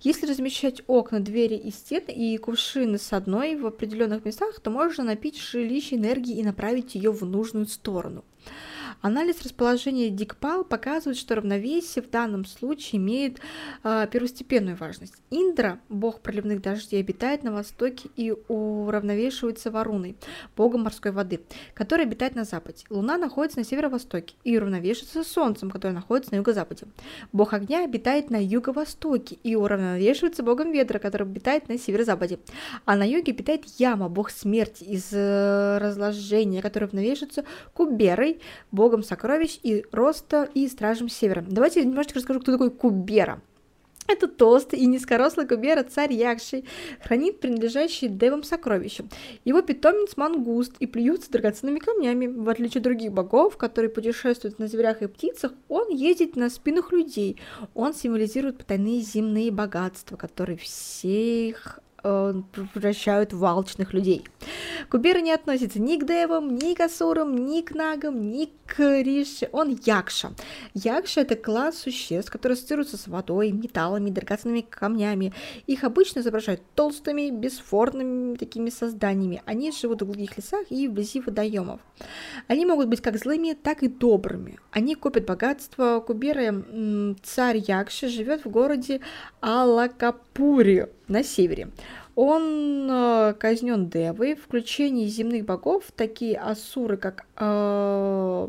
[0.00, 5.04] Если размещать окна, двери и стены и кувшины с одной в определенных местах, то можно
[5.04, 8.24] напить жилище энергии и направить ее в нужную сторону.
[9.00, 13.38] Анализ расположения Дикпал показывает, что равновесие в данном случае имеет
[13.84, 15.14] э, первостепенную важность.
[15.30, 20.16] Индра, бог проливных дождей, обитает на востоке и уравновешивается Варуной,
[20.56, 21.40] богом морской воды,
[21.74, 22.84] который обитает на западе.
[22.90, 26.86] Луна находится на северо-востоке и уравновешивается Солнцем, который находится на юго-западе.
[27.32, 32.40] Бог огня обитает на юго-востоке и уравновешивается богом ветра, который обитает на северо-западе.
[32.84, 38.40] А на юге обитает Яма, бог смерти из э, разложения, который уравновешивается Куберой,
[38.72, 41.44] богом сокровищ и роста и стражем севера.
[41.46, 43.40] Давайте немножечко расскажу, кто такой Кубера.
[44.08, 46.64] Это толстый и низкорослый Кубера, царь Якши,
[47.04, 49.04] хранит принадлежащие девам сокровища.
[49.44, 52.26] Его питомец мангуст и плюется драгоценными камнями.
[52.26, 56.90] В отличие от других богов, которые путешествуют на зверях и птицах, он ездит на спинах
[56.90, 57.38] людей.
[57.74, 62.32] Он символизирует потайные земные богатства, которые всех Э,
[62.74, 64.24] превращают в алчных людей.
[64.90, 69.48] Кубера не относится ни к девам, ни к асурам, ни к нагам, ни к рише.
[69.52, 70.32] Он якша.
[70.74, 75.32] Якша– это класс существ, которые ассоциируются с водой, металлами, драгоценными камнями.
[75.66, 79.42] Их обычно изображают толстыми, бесформными такими созданиями.
[79.46, 81.80] Они живут в глухих лесах и вблизи водоемов.
[82.46, 84.58] Они могут быть как злыми, так и добрыми.
[84.70, 86.00] Они копят богатство.
[86.00, 86.64] Кубера,
[87.22, 89.00] царь Якши, живет в городе
[89.40, 91.68] Алакапури на севере.
[92.20, 94.34] Он э, казнен Девой.
[94.34, 98.48] В включении земных богов такие асуры, как э,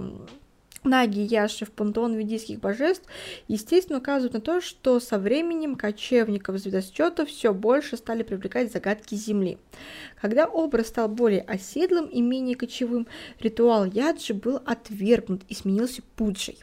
[0.84, 3.08] Наги, Яши в пантеон ведийских божеств,
[3.48, 9.60] естественно, указывают на то, что со временем кочевников звездочета все больше стали привлекать загадки Земли.
[10.20, 13.06] Когда образ стал более оседлым и менее кочевым,
[13.40, 16.58] ритуал Яджи был отвергнут и сменился пуджей.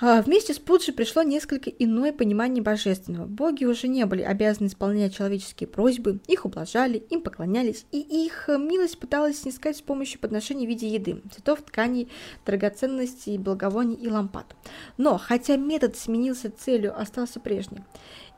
[0.00, 3.26] А, вместе с Пуджи пришло несколько иное понимание божественного.
[3.26, 8.98] Боги уже не были обязаны исполнять человеческие просьбы, их ублажали, им поклонялись, и их милость
[8.98, 12.08] пыталась снискать с помощью подношений в виде еды, цветов, тканей,
[12.44, 14.56] драгоценностей, благовоний и лампад.
[14.96, 17.84] Но, хотя метод сменился целью, остался прежним.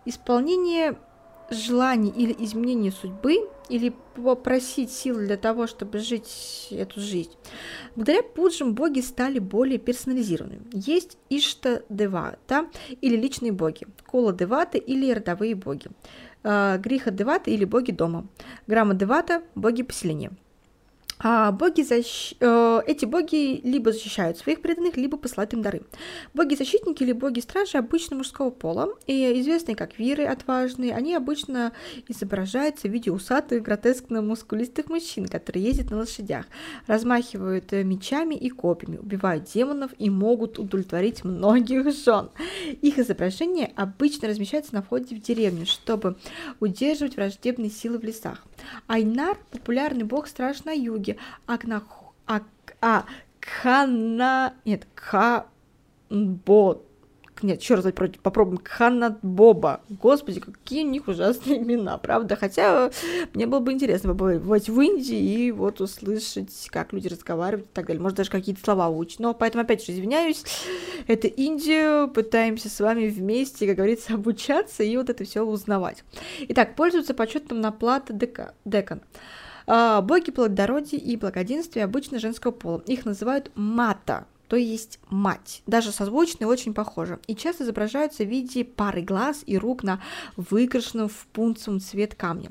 [0.04, 0.98] Исполнение
[1.56, 7.32] желаний или изменение судьбы, или попросить сил для того, чтобы жить эту жизнь.
[7.96, 10.66] Благодаря пуджам боги стали более персонализированными.
[10.72, 12.66] Есть Ишта Девата
[13.00, 15.86] или личные боги, Кола Деваты или родовые боги,
[16.42, 18.26] а, Гриха Девата или боги дома,
[18.66, 20.30] Грама Девата– боги поселения–
[21.18, 22.34] а боги защ...
[22.40, 25.82] Э, эти боги либо защищают своих преданных, либо посылают им дары.
[26.34, 31.72] Боги-защитники или боги-стражи обычно мужского пола, и известные как виры отважные, они обычно
[32.08, 36.46] изображаются в виде усатых, гротескно-мускулистых мужчин, которые ездят на лошадях,
[36.86, 42.30] размахивают э, мечами и копьями, убивают демонов и могут удовлетворить многих жен.
[42.82, 46.16] Их изображение обычно размещается на входе в деревню, чтобы
[46.60, 48.44] удерживать враждебные силы в лесах.
[48.86, 51.84] Айнар– популярный бог-страж на юге, юге, Акнах...
[52.26, 52.40] А,
[52.80, 53.04] а,
[53.40, 54.54] Кхана...
[54.64, 56.80] Нет, Кханбо...
[57.42, 57.84] Нет, еще раз
[58.22, 58.60] попробуем.
[59.22, 59.82] Боба.
[59.90, 62.36] Господи, какие у них ужасные имена, правда?
[62.36, 62.90] Хотя
[63.34, 67.86] мне было бы интересно побывать в Индии и вот услышать, как люди разговаривают и так
[67.86, 68.00] далее.
[68.00, 69.18] Может, даже какие-то слова учат.
[69.18, 70.44] Но поэтому, опять же, извиняюсь.
[71.06, 72.06] Это Индия.
[72.06, 76.04] Пытаемся с вами вместе, как говорится, обучаться и вот это все узнавать.
[76.48, 79.02] Итак, пользуются почетом на плата дека, декан.
[79.66, 82.82] А, боги плодородия и благоденствия обычно женского пола.
[82.86, 85.62] Их называют мата, то есть мать.
[85.66, 87.18] Даже созвучные очень похожи.
[87.26, 90.00] И часто изображаются в виде пары глаз и рук на
[90.36, 92.50] выкрашенном в пунцовом цвет камне.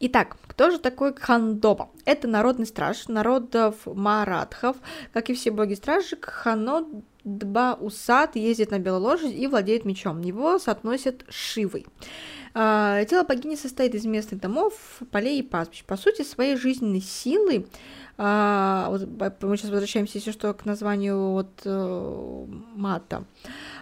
[0.00, 1.90] Итак, кто же такой Хандоба?
[2.04, 4.76] Это народный страж народов маратхов.
[5.12, 7.02] Как и все боги-стражи, Ханодба
[7.80, 10.20] Усад ездит на белой лошади и владеет мечом.
[10.20, 11.86] Его соотносят с Шивой.
[12.54, 14.72] А, тело богини состоит из местных домов,
[15.10, 15.84] полей и пастбищ.
[15.84, 17.66] По сути, своей жизненной силы,
[18.16, 18.90] а,
[19.42, 22.46] мы сейчас возвращаемся, если что, к названию вот, э,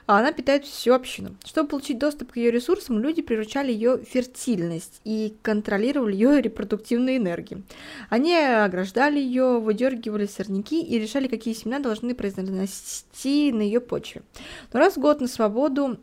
[0.07, 1.37] мата, она питает всю общину.
[1.45, 7.63] Чтобы получить доступ к ее ресурсам, люди приручали ее фертильность и контролировали ее репродуктивные энергии.
[8.11, 14.23] Они ограждали ее, выдергивали сорняки и решали, какие семена должны произнести на ее почве.
[14.73, 15.99] Но раз в год на свободу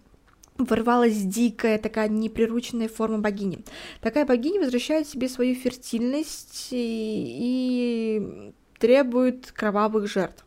[0.58, 3.64] ворвалась дикая, такая неприрученная форма богини.
[4.02, 10.46] Такая богиня возвращает себе свою фертильность и, и требует кровавых жертв.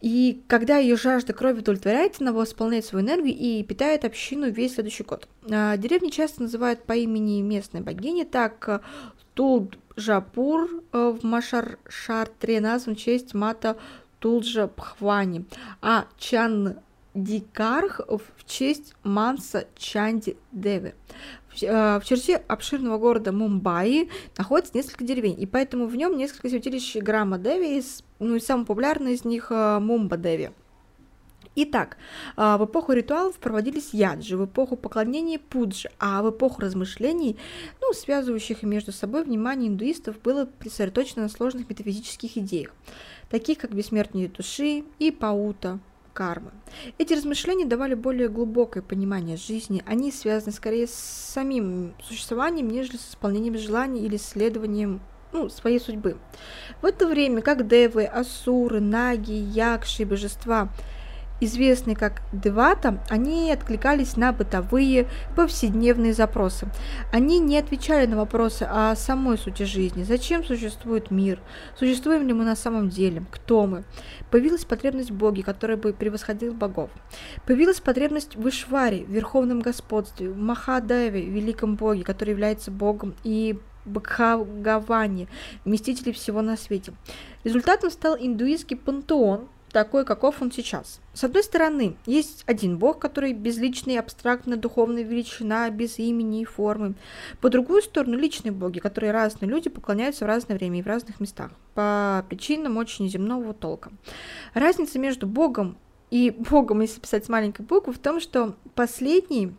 [0.00, 5.02] И когда ее жажда крови удовлетворяется, она восполняет свою энергию и питает общину весь следующий
[5.02, 5.28] год.
[5.50, 8.80] А, деревни часто называют по имени местной богини, так э,
[9.34, 13.76] Тулджапур э, в Машар-Шартре назван в честь мата
[14.20, 15.44] Тулджа Пхвани,
[15.80, 16.76] а Чан
[17.14, 20.94] Дикарх в честь Манса Чанди Девы.
[21.62, 27.38] В черте обширного города Мумбаи находится несколько деревень, и поэтому в нем несколько святилищ Грама
[27.38, 27.82] Деви,
[28.18, 30.50] ну и самый популярный из них Мумба Деви.
[31.60, 31.96] Итак,
[32.36, 37.36] в эпоху ритуалов проводились яджи, в эпоху поклонения пуджи, а в эпоху размышлений,
[37.80, 42.70] ну, связывающих между собой внимание индуистов, было сосредоточено на сложных метафизических идеях,
[43.28, 45.80] таких как бессмертие души и паута,
[46.18, 46.50] кармы.
[46.98, 53.10] Эти размышления давали более глубокое понимание жизни, они связаны скорее с самим существованием, нежели с
[53.10, 55.00] исполнением желаний или исследованием
[55.32, 56.16] ну, своей судьбы.
[56.82, 60.68] В это время как девы, асуры, наги, якши, божества–
[61.40, 66.68] известные как девата, они откликались на бытовые, повседневные запросы.
[67.12, 70.02] Они не отвечали на вопросы о самой сути жизни.
[70.02, 71.40] Зачем существует мир?
[71.78, 73.24] Существуем ли мы на самом деле?
[73.30, 73.84] Кто мы?
[74.30, 75.44] Появилась потребность в Боге,
[75.76, 76.90] бы превосходил богов.
[77.46, 85.28] Появилась потребность в Ишваре, верховном господстве, в Махадеве, великом боге, который является богом и Бхагавани,
[85.64, 86.92] вместителей всего на свете.
[87.44, 91.00] Результатом стал индуистский пантеон, такой, каков он сейчас.
[91.14, 96.94] С одной стороны, есть один бог, который безличный, абстрактно духовная величина, без имени и формы.
[97.40, 101.20] По другую сторону, личные боги, которые разные люди поклоняются в разное время и в разных
[101.20, 103.90] местах, по причинам очень земного толка.
[104.54, 105.76] Разница между богом
[106.10, 109.54] и богом, если писать с маленькой буквы, в том, что последний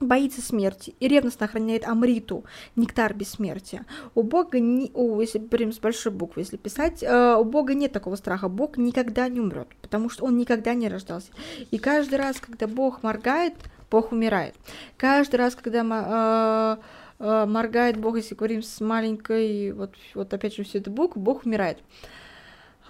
[0.00, 2.44] боится смерти и ревностно охраняет Амриту,
[2.74, 3.84] нектар бессмертия.
[4.14, 7.92] У Бога, не, о, если прям с большой буквы, если писать, э, у Бога нет
[7.92, 8.48] такого страха.
[8.48, 11.30] Бог никогда не умрет, потому что он никогда не рождался.
[11.70, 13.54] И каждый раз, когда Бог моргает,
[13.90, 14.54] Бог умирает.
[14.96, 16.78] Каждый раз, когда
[17.18, 21.20] э, э, моргает Бог, если говорим с маленькой, вот, вот опять же все это буквы,
[21.20, 21.78] Бог умирает.
[21.78, 22.18] А,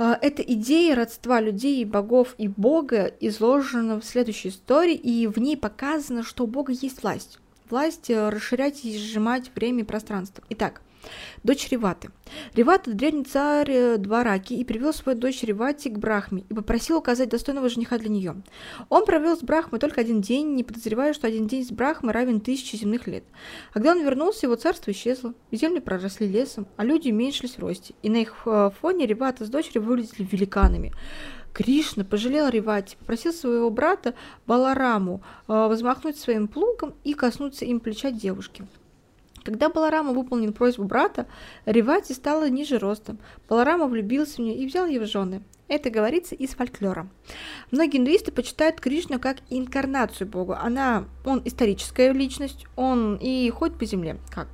[0.00, 6.22] эта идея родства людей, богов и Бога изложена в следующей истории, и в ней показано,
[6.22, 7.38] что у Бога есть власть.
[7.68, 10.42] Власть э, расширять и сжимать время и пространство.
[10.48, 10.80] Итак,
[11.42, 12.10] дочь Реваты.
[12.54, 17.28] Ревата– древний царь э, Двараки и привел свою дочь Ревати к Брахме и попросил указать
[17.28, 18.42] достойного жениха для нее.
[18.88, 22.40] Он провел с Брахмой только один день, не подозревая, что один день с Брахмой равен
[22.40, 23.24] тысяче земных лет.
[23.70, 27.94] А когда он вернулся, его царство исчезло, земли проросли лесом, а люди уменьшились в росте,
[28.02, 30.92] и на их э, фоне Ревата с дочерью выглядели великанами.
[31.52, 34.14] Кришна пожалел Ревати, попросил своего брата
[34.46, 38.66] Балараму э, взмахнуть своим плугом и коснуться им плеча девушки.
[39.50, 41.26] Когда Баларама выполнил просьбу брата,
[41.66, 43.18] Ревати стала ниже ростом.
[43.48, 45.42] Баларама влюбился в нее и взял ее в жены.
[45.66, 47.08] Это говорится из фольклора.
[47.72, 50.60] Многие индуисты почитают Кришну как инкарнацию Бога.
[50.62, 54.46] Она, он историческая личность, он и ходит по земле, как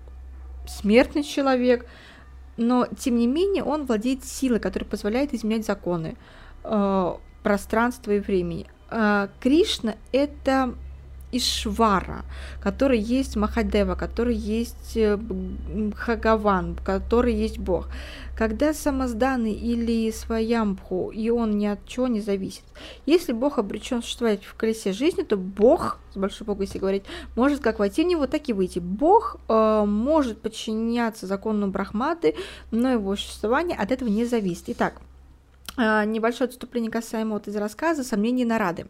[0.66, 1.84] смертный человек,
[2.56, 6.16] но тем не менее он владеет силой, которая позволяет изменять законы
[6.64, 8.66] э, пространства и времени.
[8.90, 10.74] Э, Кришна это
[11.36, 12.24] Ишвара,
[12.62, 15.18] который есть Махадева, который есть э,
[15.94, 17.88] Хагаван, который есть Бог.
[18.36, 22.64] Когда самозданный или своямбху, и он ни от чего не зависит.
[23.06, 27.60] Если Бог обречен существовать в колесе жизни, то Бог, с большой буквы если говорить, может
[27.60, 28.78] как войти в него, так и выйти.
[28.78, 32.34] Бог э, может подчиняться закону Брахматы,
[32.70, 34.64] но его существование от этого не зависит.
[34.68, 35.00] Итак,
[35.76, 38.86] небольшое отступление касаемо вот из рассказа «Сомнения Нарады».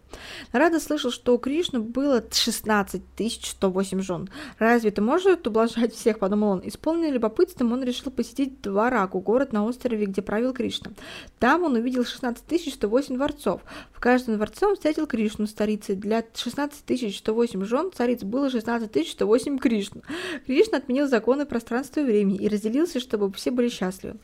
[0.52, 3.02] Нарада слышал, что у Кришны было 16
[3.42, 4.28] 108 жен.
[4.58, 6.62] Разве это может ублажать всех, подумал он.
[6.64, 10.92] Исполненный любопытством, он решил посетить Двараку, город на острове, где правил Кришна.
[11.38, 13.62] Там он увидел 16 108 дворцов.
[13.92, 15.96] В каждом дворце он встретил Кришну, старицей.
[15.96, 20.02] Для 16 108 жен цариц было 16 108 Кришну.
[20.46, 24.16] Кришна отменил законы пространства и времени и разделился, чтобы все были счастливы.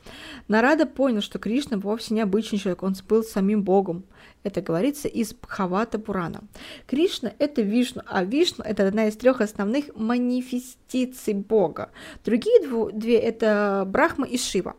[0.49, 2.21] Нарада понял, что Кришна вовсе не
[2.53, 4.05] обычный человек, он был самим Богом.
[4.43, 6.43] Это говорится из Бхавата Пурана.
[6.87, 11.91] Кришна– это Вишну, а Вишну– это одна из трех основных манифестиций Бога.
[12.25, 12.61] Другие
[12.93, 14.75] две– это Брахма и Шива.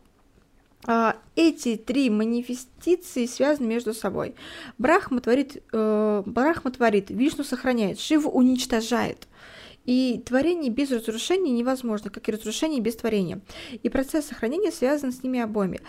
[0.85, 4.35] А, эти три манифестиции связаны между собой.
[4.77, 9.27] Брахма творит, э, Брахма творит, Вишну сохраняет, Шива уничтожает.
[9.85, 13.41] И творение без разрушения невозможно, как и разрушение без творения.
[13.81, 15.81] И процесс сохранения связан с ними обоими.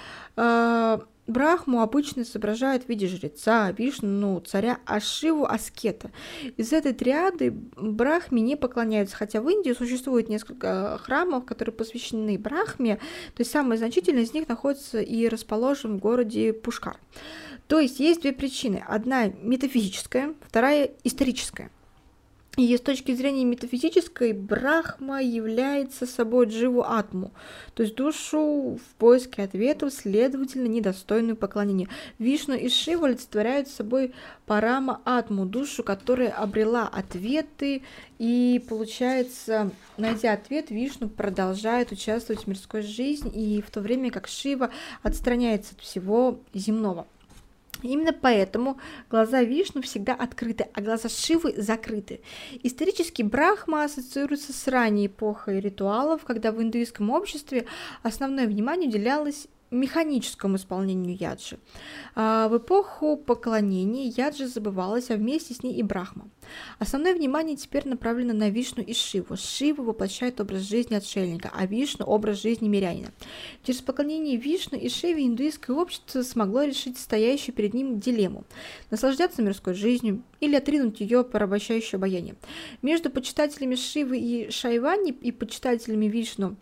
[1.26, 6.10] Брахму обычно изображают в виде жреца, Вишну, ну, царя, а Шиву– аскета.
[6.56, 12.96] Из этой триады Брахме не поклоняются, хотя в Индии существует несколько храмов, которые посвящены Брахме,
[12.96, 16.98] то есть самый значительный из них находится и расположен в городе Пушкар.
[17.68, 18.84] То есть есть две причины.
[18.86, 21.70] Одна метафизическая, вторая историческая.
[22.56, 27.32] И с точки зрения метафизической, Брахма является собой дживу атму,
[27.74, 31.88] то есть душу в поиске ответов, следовательно, недостойную поклонения.
[32.18, 34.14] Вишну и Шива олицетворяют собой
[34.46, 37.82] парама атму, душу, которая обрела ответы,
[38.18, 44.28] и получается, найдя ответ, Вишну продолжает участвовать в мирской жизни, и в то время как
[44.28, 44.70] Шива
[45.02, 47.06] отстраняется от всего земного.
[47.84, 48.78] Именно поэтому
[49.10, 52.22] глаза Вишну всегда открыты, а глаза Шивы закрыты.
[52.62, 57.66] Исторически Брахма ассоциируется с ранней эпохой ритуалов, когда в индуистском обществе
[58.02, 61.58] основное внимание уделялось механическому исполнению яджи.
[62.14, 66.28] А в эпоху поклонения яджи забывалась, а вместе с ней и Брахма.
[66.78, 69.36] Основное внимание теперь направлено на Вишну и Шиву.
[69.36, 73.12] Шива воплощает образ жизни отшельника, а Вишну– образ жизни мирянина.
[73.62, 78.44] Через поклонение Вишну и Шиве индуистское общество смогло решить стоящую перед ним дилемму–
[78.90, 82.36] наслаждаться мирской жизнью или отринуть ее порабощающее обаяние.
[82.82, 86.56] Между почитателями Шивы и Шайвани и почитателями Вишну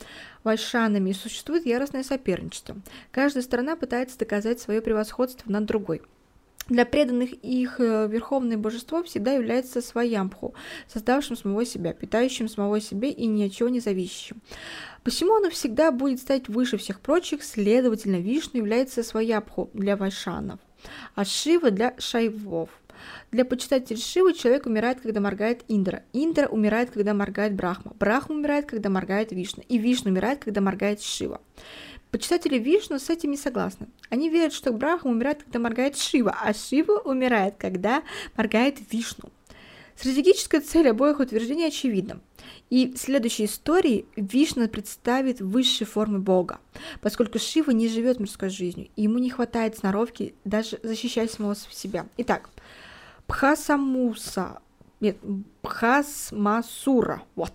[0.45, 2.77] вайшанами существует яростное соперничество.
[3.11, 6.03] Каждая сторона пытается доказать свое превосходство над другой.
[6.69, 10.55] Для преданных их э, верховное божество всегда является своямпху,
[10.87, 14.41] создавшим самого себя, питающим самого себя и ни от чего не зависящим.
[15.03, 20.61] Посему оно всегда будет стоять выше всех прочих, следовательно, Вишну является свояпху для вайшанов,
[21.17, 22.71] а Шива для шайвов.
[23.31, 26.03] Для почитателей Шивы человек умирает, когда моргает Индра.
[26.13, 27.93] Индра умирает, когда моргает Брахма.
[27.99, 29.63] Брахма умирает, когда моргает Вишну.
[29.69, 31.41] И Вишну умирает, когда моргает Шива.
[32.11, 33.89] Почитатели Вишну с этим не согласны.
[34.11, 38.03] Они верят, что Брахма умирает, когда моргает Шива, а Шива умирает, когда
[38.37, 39.31] моргает Вишну.
[39.97, 42.21] Стратегическая цель обоих утверждений очевидна.
[42.71, 46.59] И в следующей истории Вишна представит высшие формы Бога,
[47.01, 52.07] поскольку Шива не живет мирской жизнью, и ему не хватает сноровки даже защищать самого себя.
[52.17, 52.49] Итак,
[53.33, 54.61] Пхасамуса,
[55.01, 55.17] нет,
[55.63, 57.53] Пхасмасура, вот.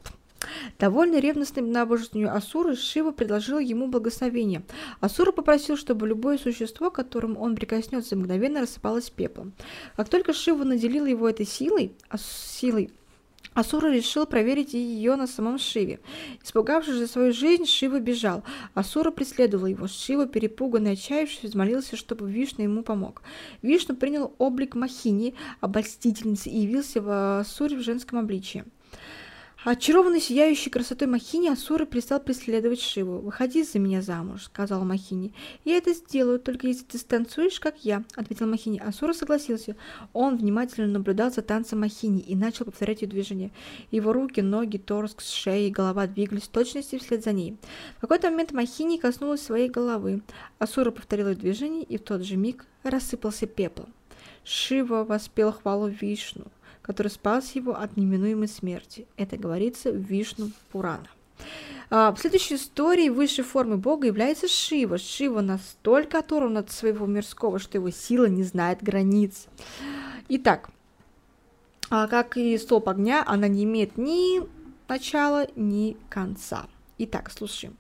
[0.79, 4.63] Довольно ревностным на обожествлению Асуры, Шива предложил ему благословение.
[5.01, 9.53] Асура попросил, чтобы любое существо, которым он прикоснется, мгновенно рассыпалось пеплом.
[9.95, 12.89] Как только Шива наделил его этой силой, силой
[13.57, 15.99] Асура решил проверить ее на самом Шиве.
[16.43, 18.43] Испугавшись за свою жизнь, Шива бежал.
[18.75, 19.87] Асура преследовал его.
[19.87, 23.23] Шива, перепуганный и отчаявшись, взмолился, чтобы Вишну ему помог.
[23.63, 28.63] Вишну принял облик Махини, обольстительницы, и явился в Асуре в женском обличии.
[29.63, 33.17] Очарованный сияющей красотой Махини, Асура перестал преследовать Шиву.
[33.17, 35.33] «Выходи за меня замуж»,— сказал Махини.
[35.65, 38.77] «Я это сделаю, только если ты станцуешь, как я»,— ответил Махини.
[38.77, 39.75] Асура согласился.
[40.13, 43.51] Он внимательно наблюдал за танцем Махини и начал повторять ее движения.
[43.89, 47.57] Его руки, ноги, торс, шея и голова двигались в точности вслед за ней.
[47.97, 50.21] В какой-то момент Махини коснулась своей головы.
[50.59, 53.91] Асура повторила движение, и в тот же миг рассыпался пеплом.
[54.43, 56.45] Шива воспел хвалу Вишну
[56.87, 59.05] который спас его от неминуемой смерти.
[59.17, 61.07] Это говорится в Вишну Пурана.
[61.89, 64.97] А, в следующей истории высшей формой Бога является Шива.
[64.97, 69.47] Шива настолько оторван от своего мирского, что его сила не знает границ.
[70.29, 70.69] Итак,
[71.89, 74.41] а, как и столб огня, она не имеет ни
[74.87, 76.67] начала, ни конца.
[76.97, 77.77] Итак, слушаем.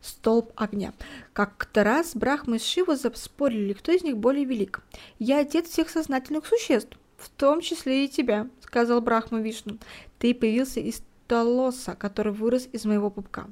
[0.00, 0.92] Столб огня.
[1.32, 4.82] Как-то раз Брахма и Шива заспорили, кто из них более велик.
[5.20, 9.76] Я отец всех сознательных существ, в том числе и тебя, сказал Брахма Вишну.
[10.18, 13.48] Ты появился из Талоса, который вырос из моего пупка.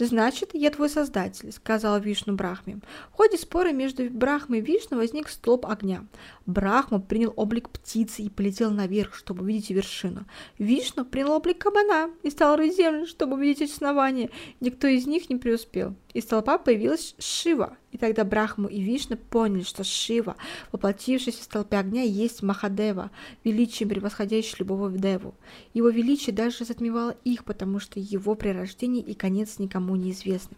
[0.00, 2.80] «Значит, я твой создатель»,— сказал Вишну Брахме.
[3.12, 6.04] В ходе спора между Брахмой и Вишну возник столб огня.
[6.44, 10.26] Брахма принял облик птицы и полетел наверх, чтобы увидеть вершину.
[10.58, 14.30] Вишну принял облик кабана и стал рыть землю, чтобы увидеть основание.
[14.58, 15.94] Никто из них не преуспел.
[16.12, 20.36] Из толпа появилась Шива, и тогда Брахму и Вишну поняли, что Шива,
[20.72, 23.10] воплотившись в столпе огня, есть Махадева,
[23.44, 25.34] величием превосходящий любого деву.
[25.72, 30.56] Его величие даже затмевало их, потому что его прирождение и конец никому не известны.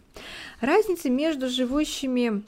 [0.59, 2.43] Разница между живущими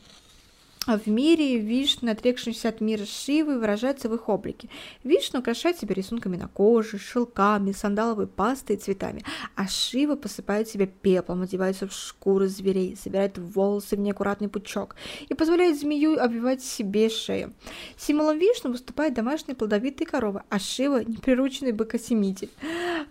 [0.87, 4.69] в мире Вишну, отрекшимся от мира Шивы, выражается в их облике.
[5.03, 9.23] Вишну украшает себя рисунками на коже, шелками, сандаловой пастой и цветами,
[9.55, 14.95] а Шива посыпает себя пеплом, одевается в шкуры зверей, собирает волосы в неаккуратный пучок
[15.27, 17.53] и позволяет змею обвивать себе шею.
[17.97, 22.51] Символом Вишну выступает домашняя плодовитая корова, а Шива– неприрученный быкосемитель.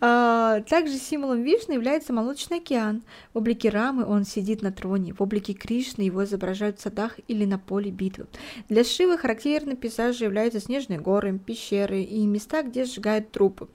[0.01, 3.03] А, также символом Вишны является молочный океан.
[3.33, 7.45] В облике Рамы он сидит на троне, в облике Кришны его изображают в садах или
[7.45, 8.27] на поле битвы.
[8.69, 13.69] Для Шивы характерны пейзажи являются снежные горы, пещеры и места, где сжигают трупы.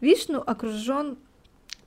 [0.00, 1.18] Вишну окружен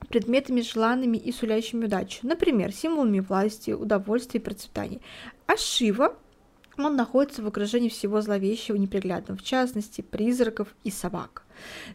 [0.10, 5.00] предметами желанными и сулящими удачу, например, символами власти, удовольствия и процветания.
[5.48, 6.16] А Шива
[6.78, 11.45] он находится в окружении всего зловещего и неприглядного, в частности, призраков и собак.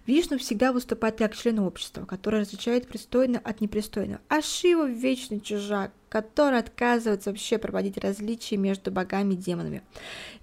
[0.07, 5.93] Вишну всегда выступает как член общества, который различает пристойное от непристойного, а Шива– вечный чужак,
[6.11, 9.83] который отказывается вообще проводить различия между богами и демонами.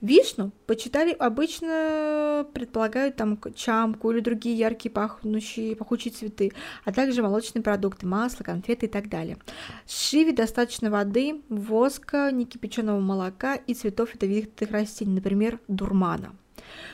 [0.02, 6.54] Вишну почитали обычно, предполагают там чамку или другие яркие пахнущие, пахучие цветы,
[6.86, 9.38] а также молочные продукты, масло, конфеты и так далее.
[9.86, 16.34] Шиве достаточно воды, воска, некипяченого молока и цветов ядовитых растений, например, дурмана.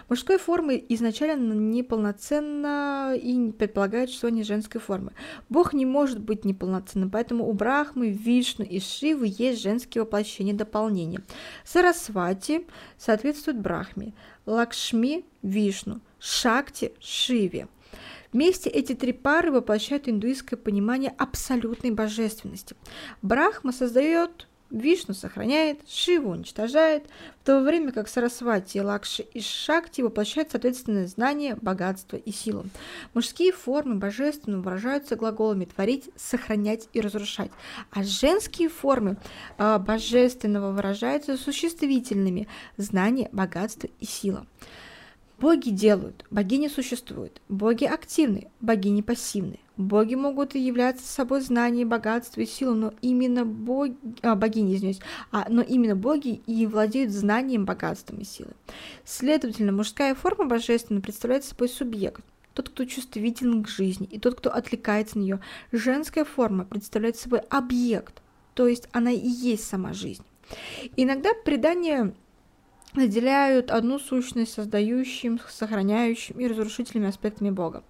[0.10, 5.14] Мужской формы изначально неполноценно и предполагает существование женской формы.
[5.50, 11.22] Бог не может быть неполноценным, поэтому у Брахмы, Вишну и Шивы есть женские воплощения дополнения.
[11.66, 12.66] Сарасвати
[12.98, 14.14] соответствует Брахме,
[14.46, 17.68] Лакшми– Вишну, Шакти– Шиве.
[18.32, 22.76] Вместе эти три пары воплощают индуистское понимание абсолютной божественности.
[23.22, 27.06] Брахма создает Вишну сохраняет, Шиву уничтожает,
[27.42, 32.66] в то время как Сарасвати, Лакши и Шакти воплощают соответственное знание, богатство и силу.
[33.14, 37.52] Мужские формы божественного выражаются глаголами «творить», «сохранять» и «разрушать»,
[37.92, 39.18] а женские формы
[39.58, 42.48] э, божественного выражаются существительными
[42.78, 44.48] «знание», «богатство» и «сила».
[45.40, 49.60] Боги делают, богини существуют, боги активны, богини пассивны.
[49.76, 55.00] Боги могут являться собой знание, богатство и силу, но именно боги, а, богини, извиняюсь,
[55.32, 58.54] а, но именно боги и владеют знанием, богатством и силой.
[59.04, 62.22] Следовательно, мужская форма божественна представляет собой субъект,
[62.54, 65.40] тот, кто чувствителен к жизни, и тот, кто отвлекается на нее.
[65.72, 68.22] Женская форма представляет собой объект,
[68.54, 70.24] то есть она и есть сама жизнь.
[70.96, 72.14] Иногда предание
[72.96, 77.84] наделяют одну сущность создающим, сохраняющим и разрушительными аспектами Бога.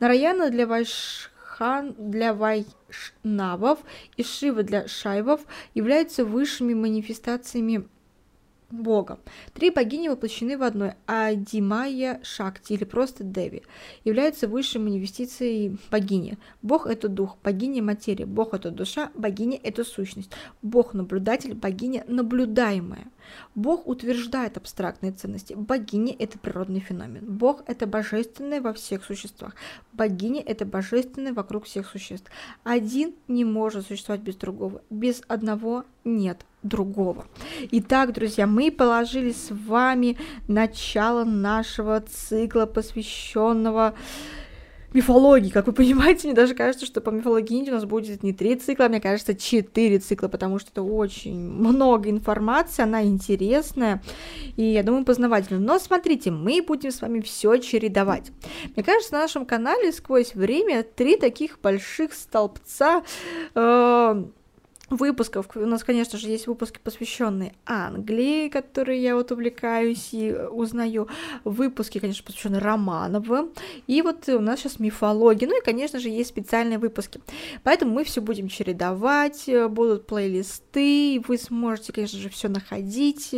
[0.00, 3.80] Нараяна для Вайшхан, для Вайшнавов
[4.16, 5.40] и Шива для Шайвов
[5.74, 7.86] являются высшими манифестациями
[8.70, 9.18] Бога.
[9.52, 13.62] Три богини воплощены в одной, а Димая Шакти, или просто Деви,
[14.04, 16.38] являются высшей манифестацией богини.
[16.62, 20.30] Бог– это дух, богиня– материя, Бог– это душа, богиня– это сущность.
[20.62, 23.06] Бог– наблюдатель, богиня– наблюдаемая.
[23.54, 25.54] Бог утверждает абстрактные ценности.
[25.54, 27.24] Богиня– это природный феномен.
[27.26, 29.54] Бог– это божественное во всех существах.
[29.92, 32.30] Богиня– это божественное вокруг всех существ.
[32.64, 34.82] Один не может существовать без другого.
[34.90, 37.26] Без одного нет другого.
[37.70, 40.16] Итак, друзья, мы положили с вами
[40.48, 43.94] начало нашего цикла, посвященного
[44.94, 45.50] мифологии.
[45.50, 48.88] Как вы понимаете, мне даже кажется, что по мифологии у нас будет не три цикла,
[48.88, 54.02] мне кажется, четыре цикла, потому что это очень много информации, она интересная
[54.56, 55.60] и, я думаю, познавательная.
[55.60, 58.30] Но смотрите, мы будем с вами все чередовать.
[58.74, 63.02] Мне кажется, на нашем канале сквозь время три таких больших столбца
[63.54, 64.24] э,
[64.90, 65.48] выпусков.
[65.54, 71.08] У нас, конечно же, есть выпуски, посвященные Англии, которые я вот увлекаюсь и узнаю.
[71.42, 73.50] Выпуски, конечно, посвященные Романовым.
[73.86, 75.48] И вот у нас сейчас мифология.
[75.48, 77.20] Ну и, конечно же, есть специальные выпуски.
[77.62, 83.34] Поэтому мы все будем чередовать, будут плейлисты, вы сможете, конечно же, все находить,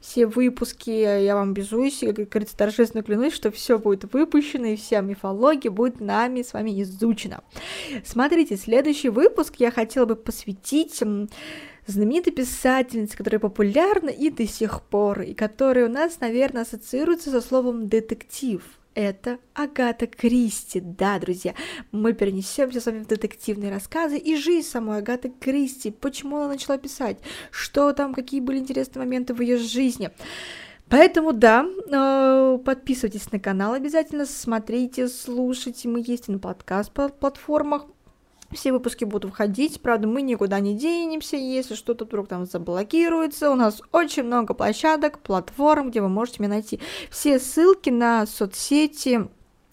[0.00, 0.90] все выпуски.
[0.90, 6.00] Я вам безуюсь, как говорится, торжественно клянусь, что все будет выпущено, и вся мифология будет
[6.00, 7.44] нами с вами изучена.
[8.02, 11.02] Смотрите, следующий выпуск я хотела бы посвятить посвятить
[11.86, 17.40] знаменитой писательнице, которая популярна и до сих пор, и которая у нас, наверное, ассоциируется со
[17.40, 18.62] словом детектив.
[18.94, 20.80] Это Агата Кристи.
[20.80, 21.54] Да, друзья,
[21.92, 25.90] мы перенесемся с вами в детективные рассказы и жизнь самой Агаты Кристи.
[25.90, 27.18] Почему она начала писать?
[27.50, 30.10] Что там, какие были интересные моменты в ее жизни?
[30.88, 35.88] Поэтому да, э, подписывайтесь на канал обязательно, смотрите, слушайте.
[35.88, 37.86] Мы есть на подкаст-платформах.
[38.52, 43.50] Все выпуски будут входить, правда, мы никуда не денемся, если что-то вдруг там заблокируется.
[43.50, 46.80] У нас очень много площадок, платформ, где вы можете меня найти.
[47.10, 49.28] Все ссылки на соцсети,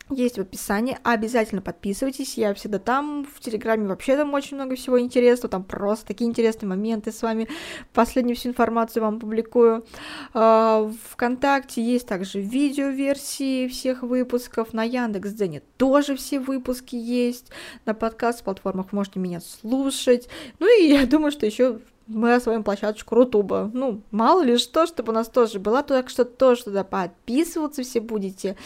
[0.10, 0.98] есть в описании.
[1.04, 2.38] Обязательно подписывайтесь.
[2.38, 3.26] Я всегда там.
[3.26, 5.50] В Телеграме вообще там очень много всего интересного.
[5.50, 7.48] Там просто такие интересные моменты с вами.
[7.94, 9.86] Последнюю всю информацию вам публикую.
[10.34, 14.74] А, Вконтакте есть также видео-версии всех выпусков.
[14.74, 17.50] На Яндекс.Дзене тоже все выпуски есть.
[17.86, 20.30] На подкаст-платформах можете меня слушать.
[20.60, 23.70] Ну и я думаю, что еще мы освоим площадочку Рутуба.
[23.74, 28.00] Ну, мало ли что, чтобы у нас тоже была, так что тоже туда подписываться все
[28.00, 28.58] будете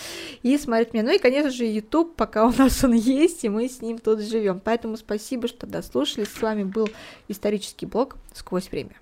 [0.43, 1.03] и смотреть меня.
[1.03, 4.21] Ну и, конечно же, YouTube, пока у нас он есть, и мы с ним тут
[4.21, 4.61] живем.
[4.63, 6.25] Поэтому спасибо, что дослушали.
[6.25, 6.89] С вами был
[7.27, 9.00] исторический блог «Сквозь время».